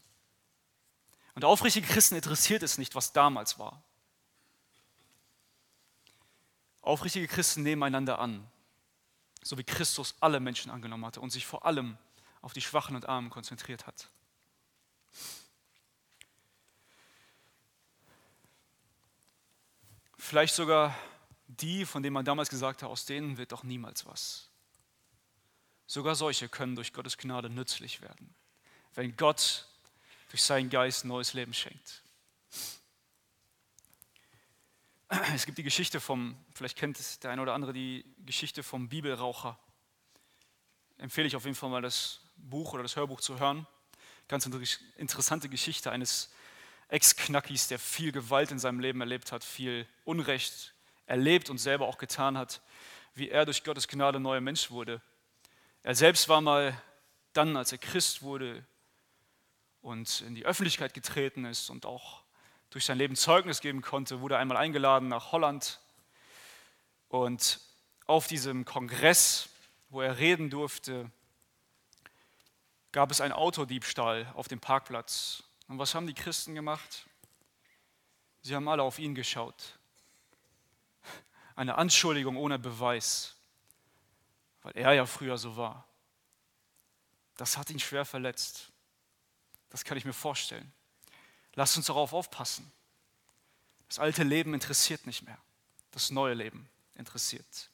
Und 1.34 1.44
aufrichtige 1.44 1.86
Christen 1.86 2.14
interessiert 2.14 2.62
es 2.62 2.78
nicht, 2.78 2.94
was 2.94 3.12
damals 3.12 3.58
war. 3.58 3.82
Aufrichtige 6.80 7.28
Christen 7.28 7.62
nehmen 7.62 7.82
einander 7.82 8.20
an, 8.20 8.50
so 9.44 9.58
wie 9.58 9.64
Christus 9.64 10.14
alle 10.20 10.40
Menschen 10.40 10.70
angenommen 10.70 11.04
hatte 11.04 11.20
und 11.20 11.30
sich 11.30 11.46
vor 11.46 11.64
allem 11.64 11.96
auf 12.40 12.54
die 12.54 12.62
Schwachen 12.62 12.96
und 12.96 13.08
Armen 13.08 13.30
konzentriert 13.30 13.86
hat. 13.86 14.08
Vielleicht 20.18 20.54
sogar 20.54 20.96
die, 21.46 21.84
von 21.84 22.02
denen 22.02 22.14
man 22.14 22.24
damals 22.24 22.48
gesagt 22.48 22.82
hat, 22.82 22.88
aus 22.88 23.04
denen 23.04 23.36
wird 23.36 23.52
doch 23.52 23.62
niemals 23.62 24.06
was. 24.06 24.48
Sogar 25.86 26.14
solche 26.14 26.48
können 26.48 26.74
durch 26.74 26.94
Gottes 26.94 27.18
Gnade 27.18 27.50
nützlich 27.50 28.00
werden, 28.00 28.34
wenn 28.94 29.14
Gott 29.16 29.66
durch 30.30 30.42
seinen 30.42 30.70
Geist 30.70 31.04
neues 31.04 31.34
Leben 31.34 31.52
schenkt. 31.52 32.03
Es 35.34 35.46
gibt 35.46 35.58
die 35.58 35.62
Geschichte 35.62 36.00
vom, 36.00 36.36
vielleicht 36.54 36.76
kennt 36.76 37.22
der 37.22 37.30
eine 37.30 37.42
oder 37.42 37.54
andere 37.54 37.72
die 37.72 38.04
Geschichte 38.24 38.62
vom 38.62 38.88
Bibelraucher. 38.88 39.58
Empfehle 40.98 41.26
ich 41.26 41.36
auf 41.36 41.44
jeden 41.44 41.56
Fall 41.56 41.70
mal 41.70 41.82
das 41.82 42.20
Buch 42.36 42.72
oder 42.72 42.82
das 42.82 42.96
Hörbuch 42.96 43.20
zu 43.20 43.38
hören. 43.38 43.66
Ganz 44.28 44.46
interessante 44.96 45.48
Geschichte 45.48 45.90
eines 45.90 46.32
Ex-Knackis, 46.88 47.68
der 47.68 47.78
viel 47.78 48.12
Gewalt 48.12 48.50
in 48.50 48.58
seinem 48.58 48.80
Leben 48.80 49.00
erlebt 49.00 49.32
hat, 49.32 49.44
viel 49.44 49.86
Unrecht 50.04 50.74
erlebt 51.06 51.50
und 51.50 51.58
selber 51.58 51.86
auch 51.86 51.98
getan 51.98 52.38
hat, 52.38 52.62
wie 53.14 53.28
er 53.28 53.44
durch 53.44 53.64
Gottes 53.64 53.88
Gnade 53.88 54.20
neuer 54.20 54.40
Mensch 54.40 54.70
wurde. 54.70 55.02
Er 55.82 55.94
selbst 55.94 56.28
war 56.28 56.40
mal 56.40 56.80
dann, 57.32 57.56
als 57.56 57.72
er 57.72 57.78
Christ 57.78 58.22
wurde 58.22 58.64
und 59.82 60.22
in 60.22 60.34
die 60.34 60.46
Öffentlichkeit 60.46 60.94
getreten 60.94 61.44
ist 61.44 61.68
und 61.68 61.84
auch 61.84 62.23
durch 62.74 62.86
sein 62.86 62.98
Leben 62.98 63.14
Zeugnis 63.14 63.60
geben 63.60 63.82
konnte, 63.82 64.20
wurde 64.20 64.36
einmal 64.36 64.56
eingeladen 64.56 65.06
nach 65.06 65.30
Holland. 65.30 65.78
Und 67.08 67.60
auf 68.08 68.26
diesem 68.26 68.64
Kongress, 68.64 69.48
wo 69.90 70.00
er 70.00 70.18
reden 70.18 70.50
durfte, 70.50 71.08
gab 72.90 73.12
es 73.12 73.20
einen 73.20 73.32
Autodiebstahl 73.32 74.26
auf 74.34 74.48
dem 74.48 74.58
Parkplatz. 74.58 75.44
Und 75.68 75.78
was 75.78 75.94
haben 75.94 76.08
die 76.08 76.14
Christen 76.14 76.56
gemacht? 76.56 77.06
Sie 78.42 78.56
haben 78.56 78.66
alle 78.66 78.82
auf 78.82 78.98
ihn 78.98 79.14
geschaut. 79.14 79.78
Eine 81.54 81.78
Anschuldigung 81.78 82.36
ohne 82.36 82.58
Beweis, 82.58 83.36
weil 84.62 84.76
er 84.76 84.94
ja 84.94 85.06
früher 85.06 85.38
so 85.38 85.56
war. 85.56 85.86
Das 87.36 87.56
hat 87.56 87.70
ihn 87.70 87.78
schwer 87.78 88.04
verletzt. 88.04 88.72
Das 89.70 89.84
kann 89.84 89.96
ich 89.96 90.04
mir 90.04 90.12
vorstellen. 90.12 90.72
Lasst 91.54 91.76
uns 91.76 91.86
darauf 91.86 92.12
aufpassen. 92.12 92.70
Das 93.88 93.98
alte 93.98 94.24
Leben 94.24 94.54
interessiert 94.54 95.06
nicht 95.06 95.22
mehr. 95.22 95.38
Das 95.90 96.10
neue 96.10 96.34
Leben 96.34 96.68
interessiert. 96.94 97.70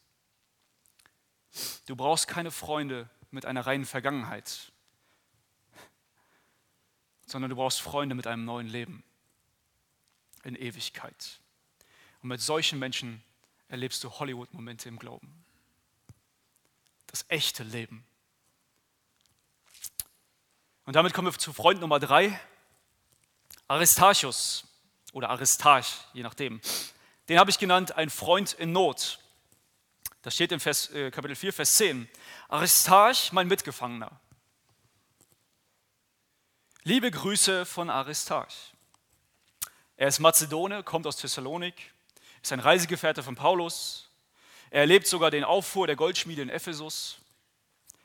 Du 1.86 1.96
brauchst 1.96 2.28
keine 2.28 2.50
Freunde 2.50 3.08
mit 3.30 3.46
einer 3.46 3.66
reinen 3.66 3.86
Vergangenheit, 3.86 4.72
sondern 7.26 7.50
du 7.50 7.56
brauchst 7.56 7.80
Freunde 7.80 8.14
mit 8.14 8.26
einem 8.26 8.44
neuen 8.44 8.66
Leben 8.66 9.02
in 10.42 10.56
Ewigkeit. 10.56 11.40
Und 12.22 12.28
mit 12.28 12.40
solchen 12.40 12.78
Menschen 12.78 13.22
erlebst 13.68 14.02
du 14.04 14.10
Hollywood-Momente 14.10 14.88
im 14.88 14.98
Glauben. 14.98 15.44
Das 17.06 17.24
echte 17.28 17.62
Leben. 17.62 18.04
Und 20.84 20.96
damit 20.96 21.14
kommen 21.14 21.28
wir 21.28 21.38
zu 21.38 21.52
Freund 21.52 21.80
Nummer 21.80 22.00
drei. 22.00 22.38
Aristarchus 23.70 24.64
oder 25.12 25.30
Aristarch, 25.30 25.87
je 26.12 26.24
nachdem. 26.24 26.61
Den 27.28 27.38
habe 27.38 27.52
ich 27.52 27.59
genannt, 27.59 27.92
ein 27.92 28.11
Freund 28.11 28.52
in 28.54 28.72
Not. 28.72 29.20
Das 30.22 30.35
steht 30.35 30.50
in 30.50 30.59
Vers, 30.59 30.90
äh, 30.90 31.12
Kapitel 31.12 31.37
4, 31.37 31.52
Vers 31.52 31.76
10. 31.76 32.09
Aristarch, 32.48 33.30
mein 33.30 33.46
Mitgefangener. 33.46 34.11
Liebe 36.83 37.12
Grüße 37.12 37.64
von 37.64 37.90
Aristarch. 37.90 38.72
Er 39.96 40.09
ist 40.09 40.18
Mazedone, 40.18 40.83
kommt 40.83 41.06
aus 41.06 41.18
Thessalonik, 41.18 41.92
ist 42.42 42.52
ein 42.52 42.59
Reisegefährte 42.59 43.22
von 43.22 43.37
Paulus. 43.37 44.11
Er 44.70 44.80
erlebt 44.80 45.06
sogar 45.06 45.30
den 45.30 45.44
Auffuhr 45.44 45.87
der 45.87 45.94
Goldschmiede 45.94 46.42
in 46.42 46.48
Ephesus. 46.48 47.18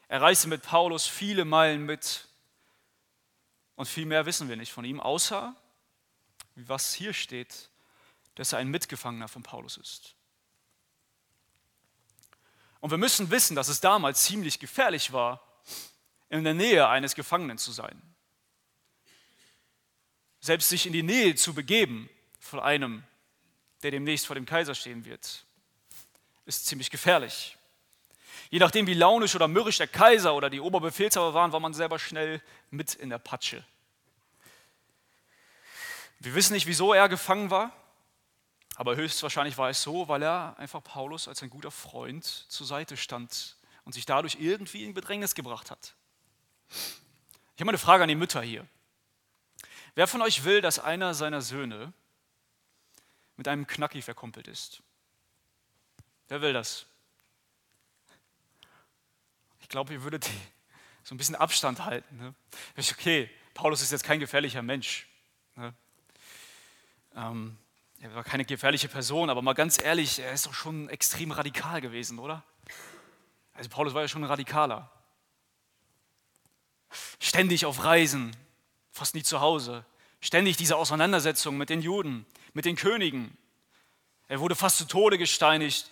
Er 0.09 0.21
reiste 0.21 0.47
mit 0.47 0.61
Paulus 0.61 1.07
viele 1.07 1.43
Meilen 1.43 1.87
mit 1.87 2.27
und 3.75 3.87
viel 3.87 4.05
mehr 4.05 4.25
wissen 4.25 4.49
wir 4.49 4.55
nicht 4.55 4.71
von 4.71 4.85
ihm, 4.85 4.99
außer, 4.99 5.55
was 6.55 6.93
hier 6.93 7.13
steht, 7.13 7.69
dass 8.35 8.53
er 8.53 8.59
ein 8.59 8.69
Mitgefangener 8.69 9.27
von 9.27 9.43
Paulus 9.43 9.77
ist. 9.77 10.15
Und 12.79 12.91
wir 12.91 12.97
müssen 12.97 13.31
wissen, 13.31 13.55
dass 13.55 13.67
es 13.67 13.81
damals 13.81 14.23
ziemlich 14.23 14.59
gefährlich 14.59 15.11
war, 15.11 15.41
in 16.29 16.43
der 16.43 16.53
Nähe 16.53 16.87
eines 16.87 17.15
Gefangenen 17.15 17.57
zu 17.57 17.71
sein. 17.71 18.01
Selbst 20.39 20.69
sich 20.69 20.85
in 20.85 20.93
die 20.93 21.03
Nähe 21.03 21.35
zu 21.35 21.53
begeben 21.53 22.09
von 22.39 22.59
einem, 22.59 23.03
der 23.81 23.91
demnächst 23.91 24.27
vor 24.27 24.35
dem 24.35 24.45
Kaiser 24.45 24.75
stehen 24.75 25.05
wird, 25.05 25.45
ist 26.45 26.67
ziemlich 26.67 26.91
gefährlich. 26.91 27.57
Je 28.49 28.59
nachdem, 28.59 28.87
wie 28.87 28.93
launisch 28.93 29.35
oder 29.35 29.47
mürrisch 29.47 29.77
der 29.77 29.87
Kaiser 29.87 30.35
oder 30.35 30.49
die 30.49 30.59
Oberbefehlshaber 30.59 31.33
waren, 31.33 31.51
war 31.51 31.59
man 31.59 31.73
selber 31.73 31.99
schnell 31.99 32.41
mit 32.69 32.93
in 32.93 33.09
der 33.09 33.17
Patsche. 33.17 33.63
Wir 36.19 36.35
wissen 36.35 36.53
nicht, 36.53 36.67
wieso 36.67 36.93
er 36.93 37.09
gefangen 37.09 37.49
war, 37.49 37.71
aber 38.75 38.95
höchstwahrscheinlich 38.95 39.57
war 39.57 39.69
es 39.69 39.81
so, 39.81 40.07
weil 40.07 40.21
er 40.23 40.55
einfach 40.57 40.83
Paulus 40.83 41.27
als 41.27 41.41
ein 41.43 41.49
guter 41.49 41.71
Freund 41.71 42.25
zur 42.25 42.65
Seite 42.65 42.97
stand 42.97 43.57
und 43.83 43.93
sich 43.93 44.05
dadurch 44.05 44.37
irgendwie 44.39 44.83
in 44.83 44.93
Bedrängnis 44.93 45.35
gebracht 45.35 45.71
hat. 45.71 45.93
Ich 46.69 47.61
habe 47.61 47.69
eine 47.69 47.77
Frage 47.77 48.03
an 48.03 48.09
die 48.09 48.15
Mütter 48.15 48.41
hier. 48.41 48.67
Wer 49.95 50.07
von 50.07 50.21
euch 50.21 50.43
will, 50.43 50.61
dass 50.61 50.79
einer 50.79 51.13
seiner 51.13 51.41
Söhne 51.41 51.93
mit 53.37 53.47
einem 53.47 53.65
Knacki 53.65 54.01
verkumpelt 54.01 54.47
ist? 54.47 54.81
Wer 56.27 56.41
will 56.41 56.53
das? 56.53 56.85
Ich 59.65 59.69
glaube, 59.69 59.93
ihr 59.93 60.03
würdet 60.03 60.29
so 61.03 61.15
ein 61.15 61.17
bisschen 61.17 61.33
Abstand 61.33 61.83
halten. 61.85 62.17
Ne? 62.17 62.35
Okay, 62.77 63.31
Paulus 63.55 63.81
ist 63.81 63.91
jetzt 63.91 64.03
kein 64.03 64.19
gefährlicher 64.19 64.61
Mensch. 64.61 65.07
Ne? 65.55 65.73
Ähm, 67.15 67.57
er 67.99 68.13
war 68.13 68.23
keine 68.23 68.45
gefährliche 68.45 68.87
Person, 68.87 69.31
aber 69.31 69.41
mal 69.41 69.53
ganz 69.53 69.81
ehrlich, 69.81 70.19
er 70.19 70.31
ist 70.33 70.45
doch 70.45 70.53
schon 70.53 70.87
extrem 70.89 71.31
radikal 71.31 71.81
gewesen, 71.81 72.19
oder? 72.19 72.43
Also 73.55 73.71
Paulus 73.71 73.95
war 73.95 74.03
ja 74.03 74.07
schon 74.07 74.23
ein 74.23 74.29
Radikaler. 74.29 74.91
Ständig 77.19 77.65
auf 77.65 77.83
Reisen, 77.83 78.37
fast 78.91 79.15
nie 79.15 79.23
zu 79.23 79.39
Hause. 79.39 79.83
Ständig 80.21 80.57
diese 80.57 80.75
Auseinandersetzung 80.75 81.57
mit 81.57 81.71
den 81.71 81.81
Juden, 81.81 82.27
mit 82.53 82.65
den 82.65 82.75
Königen. 82.75 83.35
Er 84.27 84.39
wurde 84.41 84.53
fast 84.53 84.77
zu 84.77 84.85
Tode 84.85 85.17
gesteinigt. 85.17 85.89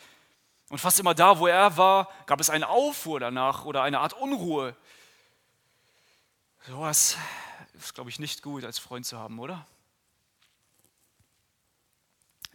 Und 0.70 0.80
fast 0.80 1.00
immer 1.00 1.14
da, 1.14 1.38
wo 1.40 1.48
er 1.48 1.78
war, 1.78 2.10
gab 2.26 2.40
es 2.40 2.50
eine 2.50 2.70
Aufruhr 2.70 3.20
danach 3.20 3.66
oder 3.66 3.84
eine 3.84 4.00
Art 4.00 4.14
Unruhe. 4.14 4.76
Sowas 6.66 7.18
ist, 7.74 7.94
glaube 7.94 8.10
ich, 8.10 8.20
nicht 8.20 8.42
gut 8.42 8.64
als 8.64 8.80
Freund 8.80 9.06
zu 9.06 9.18
haben, 9.18 9.40
oder? 9.40 9.68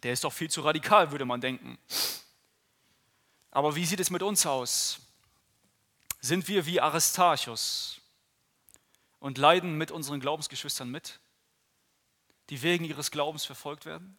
Der 0.02 0.12
ist 0.12 0.24
doch 0.24 0.32
viel 0.32 0.50
zu 0.50 0.62
radikal, 0.62 1.10
würde 1.10 1.24
man 1.24 1.40
denken. 1.40 1.78
Aber 3.50 3.74
wie 3.76 3.84
sieht 3.84 4.00
es 4.00 4.10
mit 4.10 4.22
uns 4.22 4.46
aus? 4.46 5.00
Sind 6.20 6.48
wir 6.48 6.66
wie 6.66 6.80
Aristarchus 6.80 8.00
und 9.20 9.38
leiden 9.38 9.76
mit 9.76 9.90
unseren 9.90 10.20
Glaubensgeschwistern 10.20 10.90
mit, 10.90 11.20
die 12.50 12.62
wegen 12.62 12.84
ihres 12.84 13.10
Glaubens 13.10 13.44
verfolgt 13.44 13.84
werden? 13.84 14.18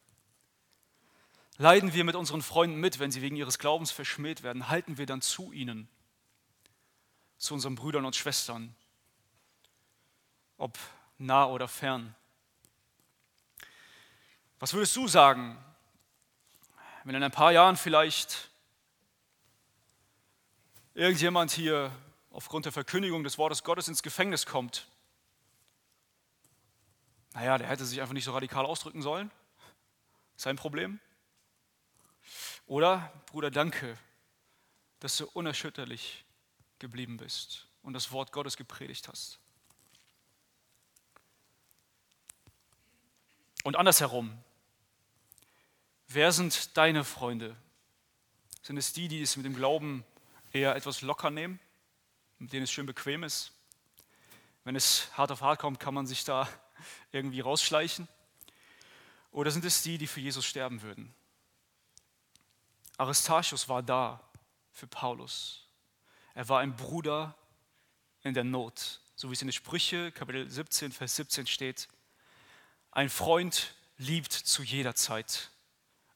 Leiden 1.61 1.93
wir 1.93 2.05
mit 2.05 2.15
unseren 2.15 2.41
Freunden 2.41 2.79
mit, 2.79 2.99
wenn 2.99 3.11
sie 3.11 3.21
wegen 3.21 3.35
ihres 3.35 3.59
Glaubens 3.59 3.91
verschmäht 3.91 4.43
werden? 4.43 4.69
Halten 4.69 4.97
wir 4.97 5.05
dann 5.05 5.21
zu 5.21 5.51
ihnen, 5.51 5.89
zu 7.37 7.53
unseren 7.53 7.75
Brüdern 7.75 8.05
und 8.05 8.15
Schwestern, 8.15 8.73
ob 10.55 10.79
nah 11.17 11.45
oder 11.47 11.67
fern? 11.67 12.15
Was 14.59 14.73
würdest 14.73 14.95
du 14.95 15.09
sagen, 15.09 15.61
wenn 17.03 17.15
in 17.15 17.23
ein 17.23 17.31
paar 17.31 17.51
Jahren 17.51 17.75
vielleicht 17.75 18.49
irgendjemand 20.93 21.51
hier 21.51 21.91
aufgrund 22.31 22.67
der 22.67 22.71
Verkündigung 22.71 23.25
des 23.25 23.37
Wortes 23.37 23.65
Gottes 23.65 23.89
ins 23.89 24.01
Gefängnis 24.01 24.45
kommt, 24.45 24.87
naja, 27.33 27.57
der 27.57 27.67
hätte 27.67 27.83
sich 27.83 27.99
einfach 27.99 28.13
nicht 28.13 28.23
so 28.23 28.31
radikal 28.31 28.65
ausdrücken 28.65 29.01
sollen. 29.01 29.29
Sein 30.37 30.55
Problem. 30.55 31.01
Oder, 32.69 33.11
Bruder, 33.25 33.49
danke, 33.49 33.97
dass 34.99 35.17
du 35.17 35.25
unerschütterlich 35.25 36.23
geblieben 36.77 37.17
bist 37.17 37.67
und 37.81 37.93
das 37.93 38.11
Wort 38.11 38.31
Gottes 38.31 38.57
gepredigt 38.57 39.07
hast. 39.07 39.39
Und 43.63 43.75
andersherum, 43.75 44.37
wer 46.09 46.31
sind 46.31 46.77
deine 46.77 47.03
Freunde? 47.03 47.55
Sind 48.61 48.77
es 48.77 48.93
die, 48.93 49.07
die 49.07 49.23
es 49.23 49.35
mit 49.35 49.47
dem 49.47 49.55
Glauben 49.55 50.05
eher 50.51 50.75
etwas 50.75 51.01
locker 51.01 51.31
nehmen, 51.31 51.59
mit 52.37 52.53
denen 52.53 52.65
es 52.65 52.71
schön 52.71 52.85
bequem 52.85 53.23
ist. 53.23 53.51
Wenn 54.63 54.75
es 54.75 55.09
hart 55.17 55.31
auf 55.31 55.41
hart 55.41 55.59
kommt, 55.59 55.79
kann 55.79 55.95
man 55.95 56.05
sich 56.05 56.23
da 56.23 56.47
irgendwie 57.11 57.39
rausschleichen. 57.39 58.07
Oder 59.31 59.49
sind 59.49 59.65
es 59.65 59.81
die, 59.81 59.97
die 59.97 60.05
für 60.05 60.19
Jesus 60.19 60.45
sterben 60.45 60.83
würden? 60.83 61.15
Aristarchus 62.99 63.69
war 63.69 63.81
da 63.81 64.21
für 64.71 64.85
Paulus. 64.85 65.65
Er 66.33 66.49
war 66.49 66.59
ein 66.59 66.75
Bruder 66.75 67.33
in 68.23 68.33
der 68.33 68.43
Not, 68.43 68.99
so 69.15 69.29
wie 69.29 69.33
es 69.33 69.41
in 69.41 69.47
den 69.47 69.53
Sprüche, 69.53 70.11
Kapitel 70.11 70.49
17, 70.49 70.91
Vers 70.91 71.15
17 71.15 71.47
steht. 71.47 71.87
Ein 72.91 73.09
Freund 73.09 73.73
liebt 73.97 74.33
zu 74.33 74.63
jeder 74.63 74.95
Zeit 74.95 75.49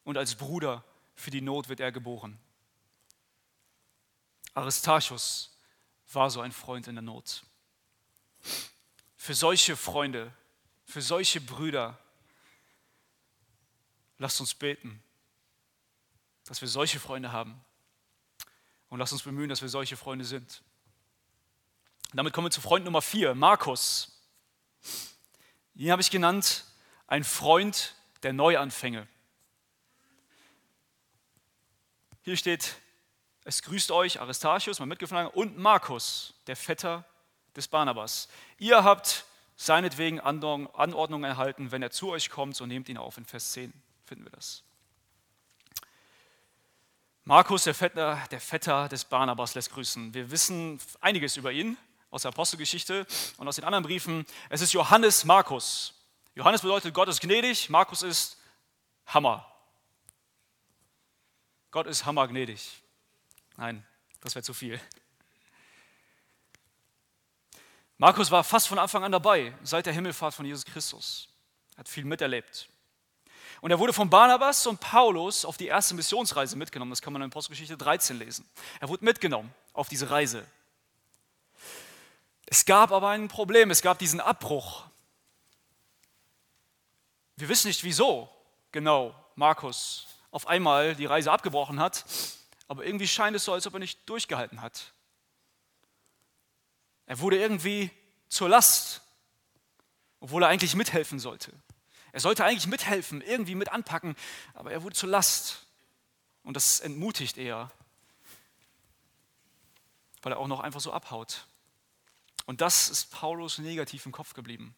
und 0.03 0.17
als 0.17 0.35
Bruder 0.35 0.83
für 1.15 1.31
die 1.31 1.39
Not 1.39 1.69
wird 1.69 1.79
er 1.79 1.93
geboren. 1.93 2.37
Aristarchus 4.53 5.57
war 6.11 6.29
so 6.29 6.41
ein 6.41 6.51
Freund 6.51 6.89
in 6.89 6.95
der 6.95 7.01
Not. 7.01 7.43
Für 9.15 9.33
solche 9.33 9.77
Freunde, 9.77 10.33
für 10.83 11.01
solche 11.01 11.39
Brüder, 11.39 11.97
lasst 14.17 14.41
uns 14.41 14.53
beten, 14.53 15.01
dass 16.45 16.61
wir 16.61 16.67
solche 16.67 16.99
Freunde 16.99 17.31
haben. 17.31 17.63
Und 18.89 18.99
lasst 18.99 19.13
uns 19.13 19.23
bemühen, 19.23 19.49
dass 19.49 19.61
wir 19.61 19.69
solche 19.69 19.97
Freunde 19.97 20.25
sind. 20.25 20.61
Und 22.11 22.17
damit 22.17 22.33
kommen 22.33 22.45
wir 22.47 22.51
zu 22.51 22.61
Freund 22.61 22.85
Nummer 22.85 23.01
vier, 23.01 23.33
Markus. 23.33 24.21
Ihn 25.75 25.91
habe 25.91 26.01
ich 26.01 26.11
genannt, 26.11 26.65
ein 27.07 27.23
Freund 27.23 27.95
der 28.21 28.33
Neuanfänge. 28.33 29.07
Hier 32.21 32.37
steht, 32.37 32.75
es 33.43 33.63
grüßt 33.63 33.91
euch 33.91 34.21
Aristarchus, 34.21 34.79
mein 34.79 34.89
Mitgefangene, 34.89 35.31
und 35.31 35.57
Markus, 35.57 36.35
der 36.47 36.55
Vetter 36.55 37.05
des 37.55 37.67
Barnabas. 37.67 38.29
Ihr 38.57 38.83
habt 38.83 39.25
seinetwegen 39.55 40.19
Anordnung 40.19 41.23
erhalten, 41.23 41.71
wenn 41.71 41.81
er 41.81 41.91
zu 41.91 42.09
euch 42.11 42.29
kommt, 42.29 42.55
so 42.55 42.65
nehmt 42.65 42.89
ihn 42.89 42.97
auf. 42.97 43.17
In 43.17 43.25
Vers 43.25 43.51
10 43.53 43.73
finden 44.05 44.23
wir 44.23 44.31
das. 44.31 44.63
Markus, 47.25 47.63
der 47.63 47.73
Vetter, 47.73 48.21
der 48.31 48.41
Vetter 48.41 48.89
des 48.89 49.05
Barnabas, 49.05 49.55
lässt 49.55 49.71
grüßen. 49.71 50.13
Wir 50.13 50.29
wissen 50.29 50.77
einiges 50.99 51.37
über 51.37 51.53
ihn 51.53 51.77
aus 52.11 52.23
der 52.23 52.29
Apostelgeschichte 52.29 53.07
und 53.37 53.47
aus 53.47 53.55
den 53.55 53.63
anderen 53.63 53.85
Briefen. 53.85 54.25
Es 54.49 54.59
ist 54.59 54.73
Johannes 54.73 55.23
Markus. 55.23 55.93
Johannes 56.35 56.61
bedeutet, 56.61 56.93
Gott 56.93 57.07
ist 57.07 57.21
gnädig, 57.21 57.69
Markus 57.69 58.01
ist 58.01 58.37
Hammer. 59.05 59.49
Gott 61.71 61.87
ist 61.87 62.05
hammergnädig. 62.05 62.83
Nein, 63.55 63.85
das 64.19 64.35
wäre 64.35 64.43
zu 64.43 64.53
viel. 64.53 64.79
Markus 67.97 68.31
war 68.31 68.43
fast 68.43 68.67
von 68.67 68.79
Anfang 68.79 69.03
an 69.05 69.13
dabei, 69.13 69.55
seit 69.63 69.85
der 69.85 69.93
Himmelfahrt 69.93 70.33
von 70.33 70.45
Jesus 70.45 70.65
Christus. 70.65 71.29
Er 71.75 71.79
hat 71.79 71.89
viel 71.89 72.03
miterlebt. 72.03 72.67
Und 73.63 73.71
er 73.71 73.79
wurde 73.79 73.93
von 73.93 74.09
Barnabas 74.09 74.67
und 74.67 74.81
Paulus 74.81 75.45
auf 75.45 75.55
die 75.55 75.67
erste 75.67 75.95
Missionsreise 75.95 76.57
mitgenommen. 76.57 76.91
Das 76.91 77.01
kann 77.01 77.13
man 77.13 77.21
in 77.21 77.29
Postgeschichte 77.29 77.77
13 77.77 78.19
lesen. 78.19 78.45
Er 78.81 78.89
wurde 78.89 79.05
mitgenommen 79.05 79.55
auf 79.71 79.87
diese 79.87 80.09
Reise. 80.09 80.45
Es 82.45 82.65
gab 82.65 82.91
aber 82.91 83.07
ein 83.07 83.29
Problem, 83.29 83.71
es 83.71 83.81
gab 83.81 83.99
diesen 83.99 84.19
Abbruch. 84.19 84.83
Wir 87.37 87.47
wissen 87.47 87.69
nicht, 87.69 87.85
wieso 87.85 88.27
genau 88.73 89.15
Markus 89.35 90.07
auf 90.29 90.45
einmal 90.45 90.93
die 90.95 91.05
Reise 91.05 91.31
abgebrochen 91.31 91.79
hat. 91.79 92.03
Aber 92.67 92.85
irgendwie 92.85 93.07
scheint 93.07 93.37
es 93.37 93.45
so, 93.45 93.53
als 93.53 93.65
ob 93.65 93.75
er 93.75 93.79
nicht 93.79 94.09
durchgehalten 94.09 94.61
hat. 94.61 94.91
Er 97.05 97.17
wurde 97.19 97.37
irgendwie 97.37 97.91
zur 98.27 98.49
Last, 98.49 98.99
obwohl 100.19 100.43
er 100.43 100.49
eigentlich 100.49 100.75
mithelfen 100.75 101.17
sollte. 101.17 101.53
Er 102.13 102.19
sollte 102.19 102.45
eigentlich 102.45 102.67
mithelfen, 102.67 103.21
irgendwie 103.21 103.55
mit 103.55 103.69
anpacken, 103.69 104.15
aber 104.53 104.71
er 104.71 104.83
wurde 104.83 104.95
zur 104.95 105.09
Last. 105.09 105.65
Und 106.43 106.55
das 106.55 106.79
entmutigt 106.79 107.37
eher, 107.37 107.71
weil 110.21 110.33
er 110.33 110.39
auch 110.39 110.47
noch 110.47 110.59
einfach 110.59 110.79
so 110.79 110.93
abhaut. 110.93 111.47
Und 112.45 112.61
das 112.61 112.89
ist 112.89 113.11
Paulus 113.11 113.57
negativ 113.57 114.05
im 114.05 114.11
Kopf 114.11 114.33
geblieben. 114.33 114.75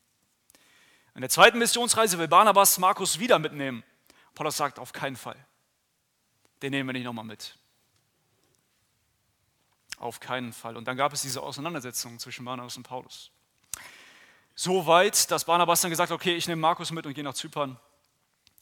In 1.14 1.22
der 1.22 1.30
zweiten 1.30 1.60
Missionsreise 1.60 2.18
will 2.18 2.28
Barnabas 2.28 2.78
Markus 2.78 3.20
wieder 3.20 3.38
mitnehmen. 3.38 3.84
Paulus 4.34 4.56
sagt, 4.56 4.80
auf 4.80 4.94
keinen 4.94 5.16
Fall. 5.18 5.38
Den 6.62 6.72
nehmen 6.72 6.88
wir 6.88 6.94
nicht 6.94 7.06
nochmal 7.06 7.26
mit. 7.26 7.58
Auf 9.98 10.20
keinen 10.22 10.54
Fall. 10.54 10.78
Und 10.78 10.88
dann 10.88 10.96
gab 10.96 11.12
es 11.12 11.22
diese 11.22 11.42
Auseinandersetzung 11.42 12.18
zwischen 12.20 12.46
Barnabas 12.46 12.78
und 12.78 12.84
Paulus. 12.84 13.32
So 14.58 14.88
weit, 14.88 15.30
dass 15.32 15.44
Barnabas 15.44 15.82
dann 15.82 15.92
gesagt 15.92 16.12
hat, 16.12 16.16
okay, 16.16 16.36
ich 16.36 16.48
nehme 16.48 16.62
Markus 16.62 16.90
mit 16.92 17.06
und 17.06 17.14
gehe 17.14 17.26
nach 17.26 17.34
Zypern. 17.34 17.78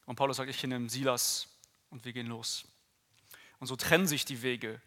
Und 0.08 0.16
Paulus 0.16 0.38
sagt, 0.38 0.50
ich 0.50 0.64
nehme 0.64 0.90
Silas 0.90 1.48
und 1.92 2.04
wir 2.04 2.14
gehen 2.14 2.28
los. 2.28 2.66
Und 3.60 3.68
so 3.68 3.76
trennen 3.76 4.08
sich 4.08 4.26
die 4.26 4.42
Wege. 4.42 4.82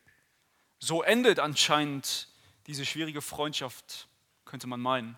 So 0.80 1.04
endet 1.04 1.38
anscheinend 1.38 2.28
diese 2.66 2.84
schwierige 2.84 3.22
Freundschaft, 3.22 4.08
könnte 4.44 4.66
man 4.66 4.80
meinen. 4.80 5.16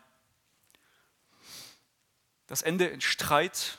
Das 2.47 2.61
Ende 2.61 2.87
in 2.87 3.01
Streit, 3.01 3.79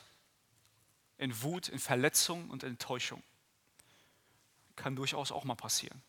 in 1.16 1.42
Wut, 1.42 1.68
in 1.68 1.78
Verletzung 1.78 2.50
und 2.50 2.64
Enttäuschung. 2.64 3.22
Kann 4.74 4.96
durchaus 4.96 5.30
auch 5.30 5.44
mal 5.44 5.54
passieren. 5.54 6.02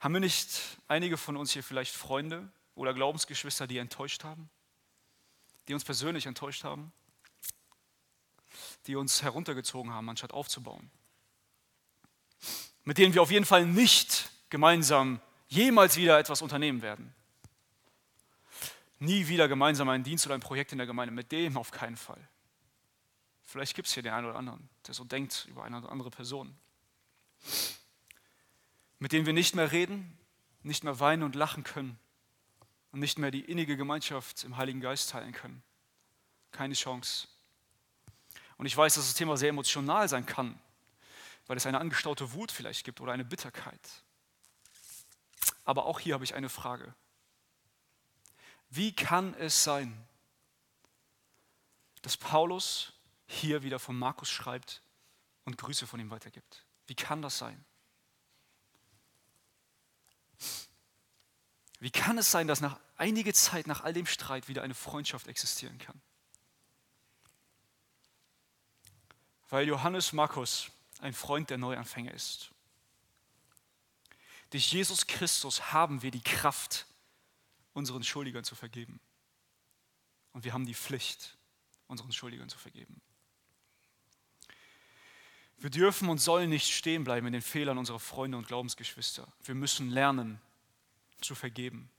Haben 0.00 0.14
wir 0.14 0.20
nicht 0.20 0.78
einige 0.88 1.18
von 1.18 1.36
uns 1.36 1.52
hier 1.52 1.62
vielleicht 1.62 1.94
Freunde 1.94 2.50
oder 2.74 2.94
Glaubensgeschwister, 2.94 3.66
die 3.66 3.78
enttäuscht 3.78 4.24
haben? 4.24 4.50
Die 5.68 5.74
uns 5.74 5.84
persönlich 5.84 6.26
enttäuscht 6.26 6.64
haben? 6.64 6.92
Die 8.86 8.96
uns 8.96 9.22
heruntergezogen 9.22 9.92
haben, 9.92 10.08
anstatt 10.08 10.32
aufzubauen? 10.32 10.90
Mit 12.84 12.98
denen 12.98 13.14
wir 13.14 13.22
auf 13.22 13.30
jeden 13.30 13.44
Fall 13.44 13.66
nicht 13.66 14.30
gemeinsam 14.50 15.20
jemals 15.48 15.96
wieder 15.96 16.18
etwas 16.18 16.42
unternehmen 16.42 16.82
werden. 16.82 17.14
Nie 18.98 19.28
wieder 19.28 19.48
gemeinsam 19.48 19.88
einen 19.88 20.04
Dienst 20.04 20.26
oder 20.26 20.34
ein 20.34 20.40
Projekt 20.40 20.72
in 20.72 20.78
der 20.78 20.86
Gemeinde. 20.86 21.14
Mit 21.14 21.32
dem 21.32 21.56
auf 21.56 21.70
keinen 21.70 21.96
Fall. 21.96 22.28
Vielleicht 23.44 23.74
gibt 23.74 23.88
es 23.88 23.94
hier 23.94 24.02
den 24.02 24.12
einen 24.12 24.26
oder 24.26 24.38
anderen, 24.38 24.68
der 24.86 24.94
so 24.94 25.04
denkt 25.04 25.46
über 25.48 25.64
eine 25.64 25.78
oder 25.78 25.90
andere 25.90 26.10
Person 26.10 26.56
mit 29.02 29.10
denen 29.10 29.26
wir 29.26 29.32
nicht 29.32 29.56
mehr 29.56 29.72
reden, 29.72 30.16
nicht 30.62 30.84
mehr 30.84 31.00
weinen 31.00 31.24
und 31.24 31.34
lachen 31.34 31.64
können 31.64 31.98
und 32.92 33.00
nicht 33.00 33.18
mehr 33.18 33.30
die 33.30 33.44
innige 33.44 33.76
Gemeinschaft 33.76 34.44
im 34.44 34.56
Heiligen 34.56 34.80
Geist 34.80 35.10
teilen 35.10 35.32
können. 35.32 35.62
Keine 36.52 36.74
Chance. 36.74 37.26
Und 38.58 38.66
ich 38.66 38.76
weiß, 38.76 38.94
dass 38.94 39.06
das 39.06 39.14
Thema 39.14 39.36
sehr 39.36 39.48
emotional 39.48 40.08
sein 40.08 40.26
kann, 40.26 40.60
weil 41.46 41.56
es 41.56 41.66
eine 41.66 41.80
angestaute 41.80 42.32
Wut 42.34 42.52
vielleicht 42.52 42.84
gibt 42.84 43.00
oder 43.00 43.12
eine 43.12 43.24
Bitterkeit. 43.24 43.80
Aber 45.64 45.86
auch 45.86 46.00
hier 46.00 46.14
habe 46.14 46.24
ich 46.24 46.34
eine 46.34 46.48
Frage. 46.48 46.94
Wie 48.68 48.94
kann 48.94 49.34
es 49.34 49.64
sein, 49.64 50.06
dass 52.02 52.16
Paulus 52.16 52.92
hier 53.26 53.62
wieder 53.62 53.78
von 53.78 53.98
Markus 53.98 54.30
schreibt 54.30 54.82
und 55.44 55.56
Grüße 55.56 55.86
von 55.86 56.00
ihm 56.00 56.10
weitergibt? 56.10 56.64
Wie 56.86 56.94
kann 56.94 57.22
das 57.22 57.38
sein? 57.38 57.64
Wie 61.82 61.90
kann 61.90 62.16
es 62.16 62.30
sein, 62.30 62.46
dass 62.46 62.60
nach 62.60 62.78
einiger 62.96 63.34
Zeit, 63.34 63.66
nach 63.66 63.80
all 63.80 63.92
dem 63.92 64.06
Streit, 64.06 64.46
wieder 64.46 64.62
eine 64.62 64.72
Freundschaft 64.72 65.26
existieren 65.26 65.78
kann? 65.78 66.00
Weil 69.48 69.66
Johannes 69.66 70.12
Markus 70.12 70.70
ein 71.00 71.12
Freund 71.12 71.50
der 71.50 71.58
Neuanfänger 71.58 72.14
ist. 72.14 72.52
Durch 74.50 74.72
Jesus 74.72 75.08
Christus 75.08 75.72
haben 75.72 76.02
wir 76.02 76.12
die 76.12 76.22
Kraft, 76.22 76.86
unseren 77.72 78.04
Schuldigern 78.04 78.44
zu 78.44 78.54
vergeben. 78.54 79.00
Und 80.32 80.44
wir 80.44 80.52
haben 80.52 80.66
die 80.66 80.76
Pflicht, 80.76 81.36
unseren 81.88 82.12
Schuldigern 82.12 82.48
zu 82.48 82.58
vergeben. 82.58 83.02
Wir 85.58 85.70
dürfen 85.70 86.08
und 86.08 86.18
sollen 86.18 86.48
nicht 86.48 86.72
stehen 86.72 87.02
bleiben 87.02 87.26
in 87.26 87.32
den 87.32 87.42
Fehlern 87.42 87.76
unserer 87.76 87.98
Freunde 87.98 88.38
und 88.38 88.46
Glaubensgeschwister. 88.46 89.26
Wir 89.42 89.56
müssen 89.56 89.90
lernen 89.90 90.40
zu 91.22 91.34
vergeben. 91.34 91.90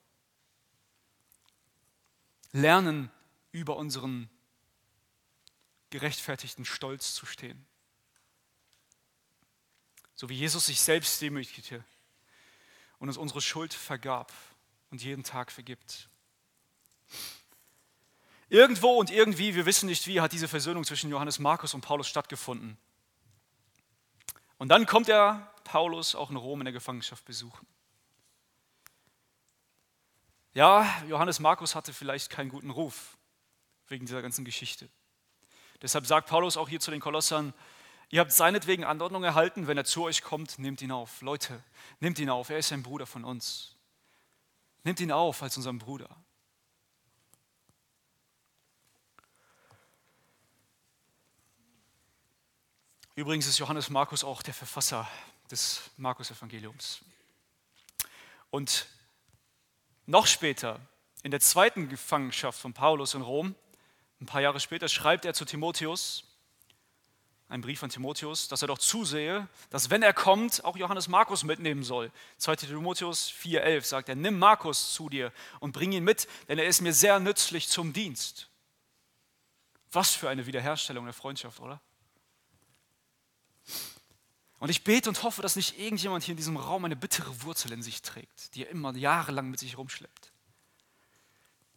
Lernen 2.52 3.12
über 3.52 3.78
unseren 3.78 4.30
gerechtfertigten 5.90 6.66
Stolz 6.66 7.14
zu 7.14 7.26
stehen. 7.26 7.66
So 10.16 10.30
wie 10.30 10.36
Jesus 10.36 10.68
sich 10.68 10.82
selbst 10.82 11.22
demütigte 11.22 11.84
und 13.00 13.10
uns 13.10 13.18
unsere 13.18 13.42
Schuld 13.42 13.74
vergab 13.74 14.32
und 14.90 15.04
jeden 15.04 15.24
Tag 15.24 15.52
vergibt. 15.52 16.10
Irgendwo 18.50 19.00
und 19.00 19.10
irgendwie, 19.10 19.56
wir 19.56 19.66
wissen 19.66 19.88
nicht 19.88 20.06
wie, 20.06 20.22
hat 20.22 20.32
diese 20.32 20.48
Versöhnung 20.48 20.84
zwischen 20.84 21.10
Johannes 21.10 21.40
Markus 21.40 21.74
und 21.74 21.82
Paulus 21.82 22.08
stattgefunden. 22.08 22.78
Und 24.58 24.70
dann 24.70 24.86
kommt 24.86 25.10
er 25.10 25.52
Paulus 25.64 26.16
auch 26.16 26.30
in 26.30 26.36
Rom 26.36 26.62
in 26.62 26.66
der 26.66 26.74
Gefangenschaft 26.74 27.26
besuchen. 27.26 27.66
Ja, 30.54 30.88
Johannes 31.08 31.40
Markus 31.40 31.74
hatte 31.74 31.94
vielleicht 31.94 32.30
keinen 32.30 32.50
guten 32.50 32.70
Ruf 32.70 33.18
wegen 33.88 34.06
dieser 34.06 34.22
ganzen 34.22 34.46
Geschichte. 34.46 34.88
Deshalb 35.82 36.06
sagt 36.06 36.30
Paulus 36.30 36.58
auch 36.58 36.70
hier 36.70 36.80
zu 36.80 36.92
den 36.92 37.00
Kolossern, 37.00 37.54
ihr 38.10 38.20
habt 38.20 38.32
seinetwegen 38.32 38.84
Anordnung 38.84 39.24
erhalten, 39.24 39.66
wenn 39.66 39.78
er 39.78 39.86
zu 39.86 40.04
euch 40.04 40.22
kommt, 40.22 40.60
nehmt 40.60 40.82
ihn 40.84 40.92
auf. 40.92 41.22
Leute, 41.22 41.64
nehmt 42.00 42.20
ihn 42.20 42.30
auf, 42.30 42.50
er 42.50 42.60
ist 42.60 42.72
ein 42.72 42.84
Bruder 42.84 43.08
von 43.08 43.24
uns. 43.24 43.76
Nehmt 44.84 45.00
ihn 45.00 45.12
auf 45.12 45.42
als 45.42 45.58
unseren 45.58 45.80
Bruder. 45.80 46.24
Übrigens 53.16 53.48
ist 53.48 53.58
Johannes 53.58 53.90
Markus 53.90 54.24
auch 54.24 54.44
der 54.44 54.54
Verfasser 54.54 55.08
des 55.50 55.90
Markus-Evangeliums. 55.98 57.02
Und 58.50 58.88
noch 60.06 60.28
später, 60.28 60.80
in 61.24 61.32
der 61.32 61.40
zweiten 61.40 61.90
Gefangenschaft 61.90 62.60
von 62.60 62.74
Paulus 62.74 63.14
in 63.14 63.22
Rom, 63.22 63.56
ein 64.20 64.26
paar 64.26 64.42
Jahre 64.42 64.60
später, 64.60 64.88
schreibt 64.90 65.26
er 65.26 65.34
zu 65.34 65.46
Timotheus, 65.46 66.26
einen 67.50 67.62
Brief 67.62 67.84
an 67.84 67.90
Timotheus, 67.90 68.48
dass 68.48 68.62
er 68.64 68.68
doch 68.68 68.80
zusehe, 68.80 69.48
dass 69.70 69.90
wenn 69.90 70.02
er 70.02 70.14
kommt, 70.14 70.66
auch 70.66 70.76
Johannes 70.76 71.08
Markus 71.08 71.44
mitnehmen 71.44 71.84
soll. 71.84 72.12
2 72.38 72.56
Timotheus 72.56 73.32
4,11 73.32 73.82
sagt 73.84 74.10
er: 74.10 74.16
Nimm 74.16 74.40
Markus 74.40 74.94
zu 74.94 75.08
dir 75.08 75.32
und 75.60 75.72
bring 75.72 75.92
ihn 75.92 76.04
mit, 76.04 76.28
denn 76.48 76.58
er 76.58 76.66
ist 76.66 76.82
mir 76.82 76.94
sehr 76.94 77.20
nützlich 77.20 77.68
zum 77.68 77.94
Dienst. 77.94 78.50
Was 79.92 80.16
für 80.16 80.30
eine 80.30 80.48
Wiederherstellung 80.48 81.06
der 81.06 81.14
Freundschaft, 81.14 81.60
oder? 81.60 81.80
Und 84.64 84.70
ich 84.70 84.86
bete 84.86 85.10
und 85.10 85.24
hoffe, 85.24 85.42
dass 85.42 85.58
nicht 85.58 85.78
irgendjemand 85.78 86.24
hier 86.24 86.32
in 86.32 86.38
diesem 86.38 86.56
Raum 86.56 86.86
eine 86.86 86.96
bittere 86.96 87.44
Wurzel 87.44 87.74
in 87.74 87.84
sich 87.84 88.02
trägt, 88.02 88.56
die 88.56 88.64
er 88.64 88.70
immer 88.70 88.96
jahrelang 88.96 89.50
mit 89.50 89.60
sich 89.60 89.78
rumschleppt. 89.78 90.32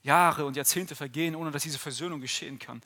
Jahre 0.04 0.46
und 0.46 0.54
Jahrzehnte 0.54 0.94
vergehen, 0.94 1.34
ohne 1.34 1.50
dass 1.50 1.64
diese 1.64 1.80
Versöhnung 1.80 2.20
geschehen 2.20 2.60
kann. 2.60 2.80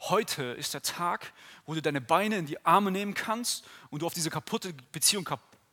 Heute 0.00 0.42
ist 0.42 0.72
der 0.72 0.80
Tag, 0.80 1.34
wo 1.66 1.74
du 1.74 1.82
deine 1.82 2.00
Beine 2.00 2.38
in 2.38 2.46
die 2.46 2.64
Arme 2.64 2.90
nehmen 2.90 3.12
kannst 3.12 3.66
und 3.90 4.00
du 4.00 4.06
auf 4.06 4.14
diese 4.14 4.30
kaputte 4.30 4.72
Beziehung 4.90 5.28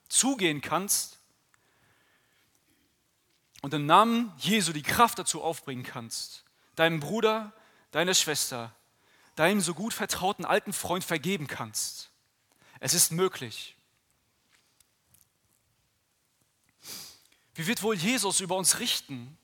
zugehen 0.10 0.60
kannst 0.60 1.18
und 3.62 3.74
im 3.74 3.86
Namen 3.86 4.34
Jesu 4.40 4.74
die 4.74 4.84
Kraft 4.84 5.20
dazu 5.20 5.42
aufbringen 5.42 5.84
kannst, 5.84 6.44
deinem 6.76 7.00
Bruder, 7.00 7.54
deiner 7.92 8.14
Schwester, 8.14 8.76
deinem 9.38 9.62
so 9.62 9.74
gut 9.74 9.94
vertrauten 9.94 10.44
alten 10.44 10.74
Freund 10.74 11.06
vergeben 11.06 11.48
kannst 11.48 12.10
es 12.80 12.94
ist 12.94 13.12
möglich. 13.12 13.76
Wie 17.56 17.68
wird 17.68 17.84
wohl 17.84 17.96
Jesus 17.96 18.40
über 18.40 18.56
uns 18.56 18.80
richten, 18.80 19.38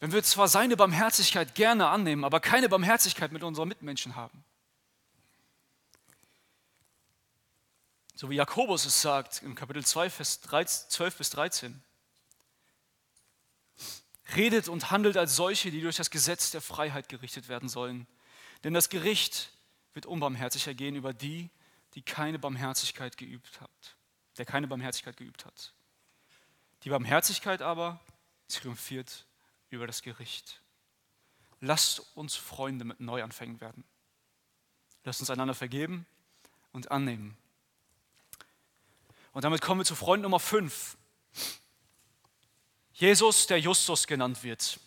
wenn 0.00 0.12
wir 0.12 0.22
zwar 0.22 0.48
seine 0.48 0.76
Barmherzigkeit 0.76 1.54
gerne 1.54 1.88
annehmen, 1.88 2.24
aber 2.24 2.40
keine 2.40 2.68
Barmherzigkeit 2.68 3.32
mit 3.32 3.42
unseren 3.42 3.68
Mitmenschen 3.68 4.16
haben? 4.16 4.44
So 8.14 8.30
wie 8.30 8.36
Jakobus 8.36 8.84
es 8.84 9.02
sagt 9.02 9.42
im 9.42 9.54
Kapitel 9.54 9.84
2, 9.84 10.10
Vers 10.10 10.40
12 10.40 11.18
bis 11.18 11.30
13. 11.30 11.82
Redet 14.34 14.68
und 14.68 14.90
handelt 14.90 15.16
als 15.16 15.36
solche, 15.36 15.70
die 15.70 15.80
durch 15.80 15.96
das 15.96 16.10
Gesetz 16.10 16.50
der 16.50 16.60
Freiheit 16.60 17.08
gerichtet 17.08 17.48
werden 17.48 17.68
sollen. 17.68 18.06
Denn 18.64 18.74
das 18.74 18.88
Gericht 18.88 19.52
wird 19.94 20.06
unbarmherzig 20.06 20.66
ergehen 20.66 20.96
über 20.96 21.12
die, 21.12 21.50
die 21.98 22.02
keine 22.02 22.38
Barmherzigkeit 22.38 23.16
geübt 23.16 23.60
hat, 23.60 23.96
der 24.36 24.44
keine 24.44 24.68
Barmherzigkeit 24.68 25.16
geübt 25.16 25.44
hat. 25.44 25.74
Die 26.84 26.90
Barmherzigkeit 26.90 27.60
aber 27.60 27.98
triumphiert 28.46 29.26
über 29.70 29.84
das 29.84 30.02
Gericht. 30.02 30.62
Lasst 31.58 32.16
uns 32.16 32.36
Freunde 32.36 32.84
mit 32.84 33.00
Neuanfängen 33.00 33.60
werden. 33.60 33.82
Lasst 35.02 35.18
uns 35.18 35.28
einander 35.28 35.54
vergeben 35.54 36.06
und 36.70 36.92
annehmen. 36.92 37.36
Und 39.32 39.42
damit 39.42 39.60
kommen 39.60 39.80
wir 39.80 39.84
zu 39.84 39.96
Freund 39.96 40.22
Nummer 40.22 40.38
5. 40.38 40.96
Jesus, 42.92 43.48
der 43.48 43.58
Justus 43.58 44.06
genannt 44.06 44.44
wird. 44.44 44.78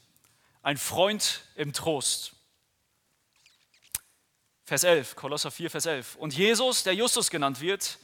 Ein 0.61 0.77
Freund 0.77 1.43
im 1.55 1.73
Trost. 1.73 2.37
Vers 4.71 4.85
11, 4.85 5.17
Kolosser 5.17 5.51
4, 5.51 5.69
Vers 5.69 5.85
11. 5.85 6.15
Und 6.15 6.33
Jesus, 6.33 6.83
der 6.83 6.95
Justus 6.95 7.29
genannt 7.29 7.59
wird, 7.59 7.97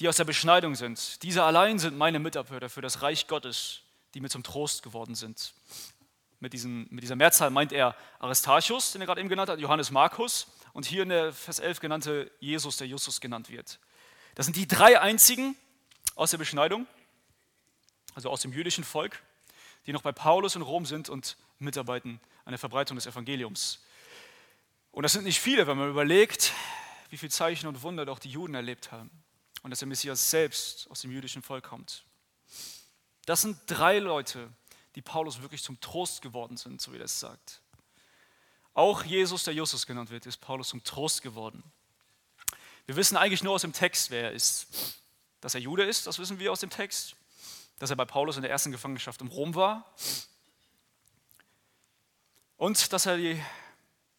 die 0.00 0.08
aus 0.08 0.16
der 0.16 0.24
Beschneidung 0.24 0.74
sind, 0.74 1.22
diese 1.22 1.44
allein 1.44 1.78
sind 1.78 1.96
meine 1.96 2.18
Mitarbeiter 2.18 2.68
für 2.68 2.80
das 2.80 3.02
Reich 3.02 3.28
Gottes, 3.28 3.82
die 4.14 4.20
mir 4.20 4.30
zum 4.30 4.42
Trost 4.42 4.82
geworden 4.82 5.14
sind. 5.14 5.54
Mit, 6.40 6.54
diesen, 6.54 6.88
mit 6.90 7.04
dieser 7.04 7.14
Mehrzahl 7.14 7.50
meint 7.50 7.70
er 7.70 7.94
Aristarchus, 8.18 8.90
den 8.90 9.00
er 9.00 9.06
gerade 9.06 9.20
eben 9.20 9.28
genannt 9.28 9.48
hat, 9.48 9.60
Johannes 9.60 9.92
Markus 9.92 10.48
und 10.72 10.86
hier 10.86 11.04
in 11.04 11.10
der 11.10 11.32
Vers 11.32 11.60
11 11.60 11.78
genannte 11.78 12.28
Jesus, 12.40 12.76
der 12.76 12.88
Justus 12.88 13.20
genannt 13.20 13.48
wird. 13.48 13.78
Das 14.34 14.46
sind 14.46 14.56
die 14.56 14.66
drei 14.66 15.00
einzigen 15.00 15.54
aus 16.16 16.32
der 16.32 16.38
Beschneidung, 16.38 16.84
also 18.16 18.28
aus 18.28 18.40
dem 18.40 18.52
jüdischen 18.52 18.82
Volk, 18.82 19.22
die 19.86 19.92
noch 19.92 20.02
bei 20.02 20.10
Paulus 20.10 20.56
in 20.56 20.62
Rom 20.62 20.84
sind 20.84 21.08
und 21.08 21.36
mitarbeiten 21.60 22.20
an 22.44 22.50
der 22.50 22.58
Verbreitung 22.58 22.96
des 22.96 23.06
Evangeliums. 23.06 23.85
Und 24.96 25.02
das 25.02 25.12
sind 25.12 25.24
nicht 25.24 25.40
viele, 25.40 25.66
wenn 25.66 25.76
man 25.76 25.90
überlegt, 25.90 26.54
wie 27.10 27.18
viele 27.18 27.28
Zeichen 27.28 27.66
und 27.66 27.82
Wunder 27.82 28.06
doch 28.06 28.18
die 28.18 28.30
Juden 28.30 28.54
erlebt 28.54 28.92
haben 28.92 29.10
und 29.62 29.68
dass 29.68 29.80
der 29.80 29.88
Messias 29.88 30.30
selbst 30.30 30.90
aus 30.90 31.02
dem 31.02 31.10
jüdischen 31.10 31.42
Volk 31.42 31.64
kommt. 31.64 32.06
Das 33.26 33.42
sind 33.42 33.58
drei 33.66 33.98
Leute, 33.98 34.48
die 34.94 35.02
Paulus 35.02 35.42
wirklich 35.42 35.62
zum 35.62 35.78
Trost 35.82 36.22
geworden 36.22 36.56
sind, 36.56 36.80
so 36.80 36.94
wie 36.94 36.96
er 36.96 37.04
es 37.04 37.20
sagt. 37.20 37.60
Auch 38.72 39.04
Jesus, 39.04 39.44
der 39.44 39.52
Justus 39.52 39.84
genannt 39.84 40.08
wird, 40.08 40.24
ist 40.24 40.38
Paulus 40.38 40.68
zum 40.68 40.82
Trost 40.82 41.20
geworden. 41.20 41.62
Wir 42.86 42.96
wissen 42.96 43.18
eigentlich 43.18 43.42
nur 43.42 43.52
aus 43.52 43.60
dem 43.60 43.74
Text, 43.74 44.10
wer 44.10 44.22
er 44.22 44.32
ist. 44.32 44.98
Dass 45.42 45.54
er 45.54 45.60
Jude 45.60 45.84
ist, 45.84 46.06
das 46.06 46.18
wissen 46.18 46.38
wir 46.38 46.50
aus 46.50 46.60
dem 46.60 46.70
Text. 46.70 47.16
Dass 47.78 47.90
er 47.90 47.96
bei 47.96 48.06
Paulus 48.06 48.36
in 48.36 48.42
der 48.42 48.50
ersten 48.50 48.72
Gefangenschaft 48.72 49.20
in 49.20 49.26
Rom 49.26 49.54
war. 49.54 49.94
Und 52.56 52.94
dass 52.94 53.04
er 53.04 53.18
die 53.18 53.38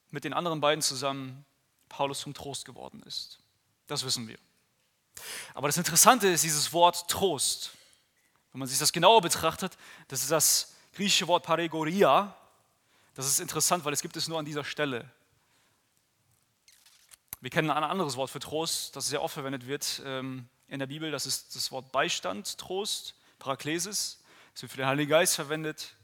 mit 0.09 0.23
den 0.23 0.33
anderen 0.33 0.61
beiden 0.61 0.81
zusammen 0.81 1.45
Paulus 1.89 2.19
zum 2.21 2.33
Trost 2.33 2.65
geworden 2.65 3.01
ist. 3.03 3.39
Das 3.87 4.03
wissen 4.03 4.27
wir. 4.27 4.37
Aber 5.53 5.67
das 5.67 5.77
Interessante 5.77 6.27
ist 6.27 6.43
dieses 6.43 6.73
Wort 6.73 7.09
Trost. 7.09 7.71
Wenn 8.51 8.59
man 8.59 8.67
sich 8.67 8.79
das 8.79 8.91
genauer 8.91 9.21
betrachtet, 9.21 9.77
das 10.07 10.21
ist 10.21 10.31
das 10.31 10.75
griechische 10.93 11.27
Wort 11.27 11.43
Paregoria. 11.43 12.35
Das 13.15 13.25
ist 13.25 13.39
interessant, 13.39 13.83
weil 13.85 13.93
es 13.93 14.01
gibt 14.01 14.15
es 14.17 14.27
nur 14.27 14.39
an 14.39 14.45
dieser 14.45 14.63
Stelle 14.63 15.09
Wir 17.39 17.49
kennen 17.49 17.69
ein 17.69 17.83
anderes 17.83 18.15
Wort 18.15 18.31
für 18.31 18.39
Trost, 18.39 18.95
das 18.95 19.07
sehr 19.07 19.21
oft 19.21 19.33
verwendet 19.33 19.67
wird 19.67 20.01
ähm, 20.05 20.49
in 20.67 20.79
der 20.79 20.87
Bibel. 20.87 21.11
Das 21.11 21.25
ist 21.25 21.55
das 21.55 21.71
Wort 21.71 21.91
Beistand, 21.91 22.57
Trost, 22.57 23.15
Paraklesis. 23.39 24.19
Es 24.55 24.61
wird 24.63 24.71
für 24.71 24.77
den 24.77 24.87
Heiligen 24.87 25.09
Geist 25.09 25.35
verwendet 25.35 25.95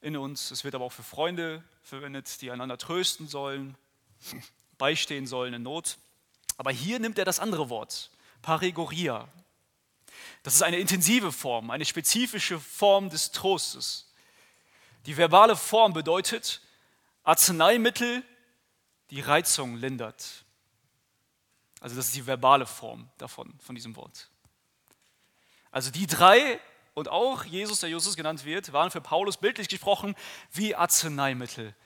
in 0.00 0.16
uns. 0.16 0.50
Es 0.50 0.64
wird 0.64 0.74
aber 0.74 0.84
auch 0.84 0.92
für 0.92 1.04
Freunde 1.04 1.62
verwendet, 1.86 2.42
die 2.42 2.50
einander 2.50 2.76
trösten 2.78 3.28
sollen, 3.28 3.76
beistehen 4.78 5.26
sollen 5.26 5.54
in 5.54 5.62
Not. 5.62 5.98
Aber 6.56 6.72
hier 6.72 6.98
nimmt 6.98 7.18
er 7.18 7.24
das 7.24 7.38
andere 7.38 7.70
Wort, 7.70 8.10
Paregoria. 8.42 9.28
Das 10.42 10.54
ist 10.54 10.62
eine 10.62 10.78
intensive 10.78 11.30
Form, 11.30 11.70
eine 11.70 11.84
spezifische 11.84 12.58
Form 12.58 13.08
des 13.08 13.30
Trostes. 13.30 14.12
Die 15.06 15.16
verbale 15.16 15.54
Form 15.54 15.92
bedeutet 15.92 16.60
Arzneimittel, 17.22 18.24
die 19.10 19.20
Reizung 19.20 19.76
lindert. 19.76 20.44
Also 21.80 21.94
das 21.94 22.06
ist 22.06 22.16
die 22.16 22.26
verbale 22.26 22.66
Form 22.66 23.08
davon, 23.18 23.54
von 23.60 23.76
diesem 23.76 23.94
Wort. 23.94 24.28
Also 25.70 25.92
die 25.92 26.08
drei 26.08 26.58
und 26.96 27.08
auch 27.08 27.44
Jesus, 27.44 27.80
der 27.80 27.90
Justus 27.90 28.16
genannt 28.16 28.46
wird, 28.46 28.72
waren 28.72 28.90
für 28.90 29.02
Paulus 29.02 29.36
bildlich 29.36 29.68
gesprochen 29.68 30.16
wie 30.50 30.74
Arzneimittel, 30.74 31.76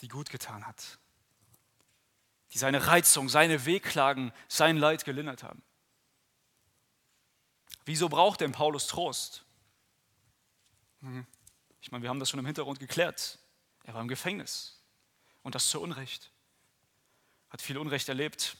die 0.00 0.08
gut 0.08 0.30
getan 0.30 0.66
hat. 0.66 0.98
Die 2.52 2.58
seine 2.58 2.86
Reizung, 2.86 3.28
seine 3.28 3.66
Wehklagen, 3.66 4.32
sein 4.48 4.78
Leid 4.78 5.04
gelindert 5.04 5.42
haben. 5.42 5.62
Wieso 7.84 8.08
braucht 8.08 8.40
denn 8.40 8.52
Paulus 8.52 8.86
Trost? 8.86 9.44
Hm. 11.02 11.26
Ich 11.82 11.92
meine, 11.92 12.00
wir 12.00 12.08
haben 12.08 12.18
das 12.18 12.30
schon 12.30 12.40
im 12.40 12.46
Hintergrund 12.46 12.80
geklärt. 12.80 13.38
Er 13.82 13.92
war 13.92 14.00
im 14.00 14.08
Gefängnis 14.08 14.82
und 15.42 15.54
das 15.54 15.68
zu 15.68 15.78
Unrecht. 15.78 16.32
Hat 17.50 17.60
viel 17.60 17.76
Unrecht 17.76 18.08
erlebt 18.08 18.56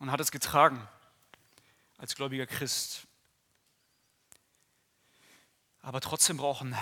und 0.00 0.10
hat 0.10 0.18
es 0.18 0.32
getragen 0.32 0.88
als 1.96 2.16
gläubiger 2.16 2.46
Christ. 2.46 3.06
Aber 5.82 6.00
trotzdem 6.00 6.36
brauchen 6.36 6.76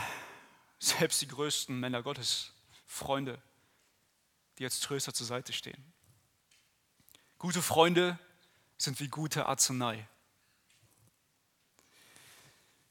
selbst 0.78 1.20
die 1.20 1.28
größten 1.28 1.78
Männer 1.78 2.02
Gottes 2.02 2.52
Freunde, 2.86 3.40
die 4.58 4.64
als 4.64 4.80
Tröster 4.80 5.12
zur 5.12 5.26
Seite 5.26 5.52
stehen. 5.52 5.92
Gute 7.38 7.62
Freunde 7.62 8.18
sind 8.76 8.98
wie 9.00 9.08
gute 9.08 9.46
Arznei. 9.46 10.08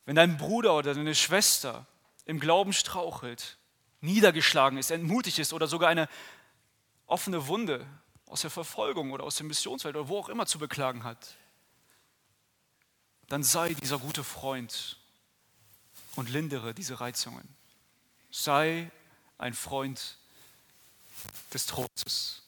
Wenn 0.05 0.15
dein 0.15 0.37
Bruder 0.37 0.73
oder 0.75 0.93
deine 0.93 1.15
Schwester 1.15 1.85
im 2.25 2.39
Glauben 2.39 2.71
strauchelt, 2.71 3.57
niedergeschlagen 3.99 4.77
ist, 4.77 4.91
entmutigt 4.91 5.39
ist 5.39 5.51
oder 5.51 5.67
sogar 5.67 5.89
eine 5.89 6.07
offene 7.05 7.47
Wunde 7.47 7.85
aus 8.25 8.41
der 8.41 8.49
Verfolgung 8.49 9.11
oder 9.11 9.23
aus 9.23 9.35
dem 9.35 9.47
Missionsfeld 9.47 9.95
oder 9.95 10.07
wo 10.07 10.19
auch 10.19 10.29
immer 10.29 10.45
zu 10.45 10.59
beklagen 10.59 11.03
hat, 11.03 11.35
dann 13.27 13.43
sei 13.43 13.73
dieser 13.73 13.99
gute 13.99 14.23
Freund 14.23 14.96
und 16.17 16.29
lindere 16.29 16.73
diese 16.73 16.99
Reizungen. 16.99 17.47
Sei 18.31 18.91
ein 19.37 19.53
Freund 19.53 20.17
des 21.53 21.67
Trostes. 21.67 22.41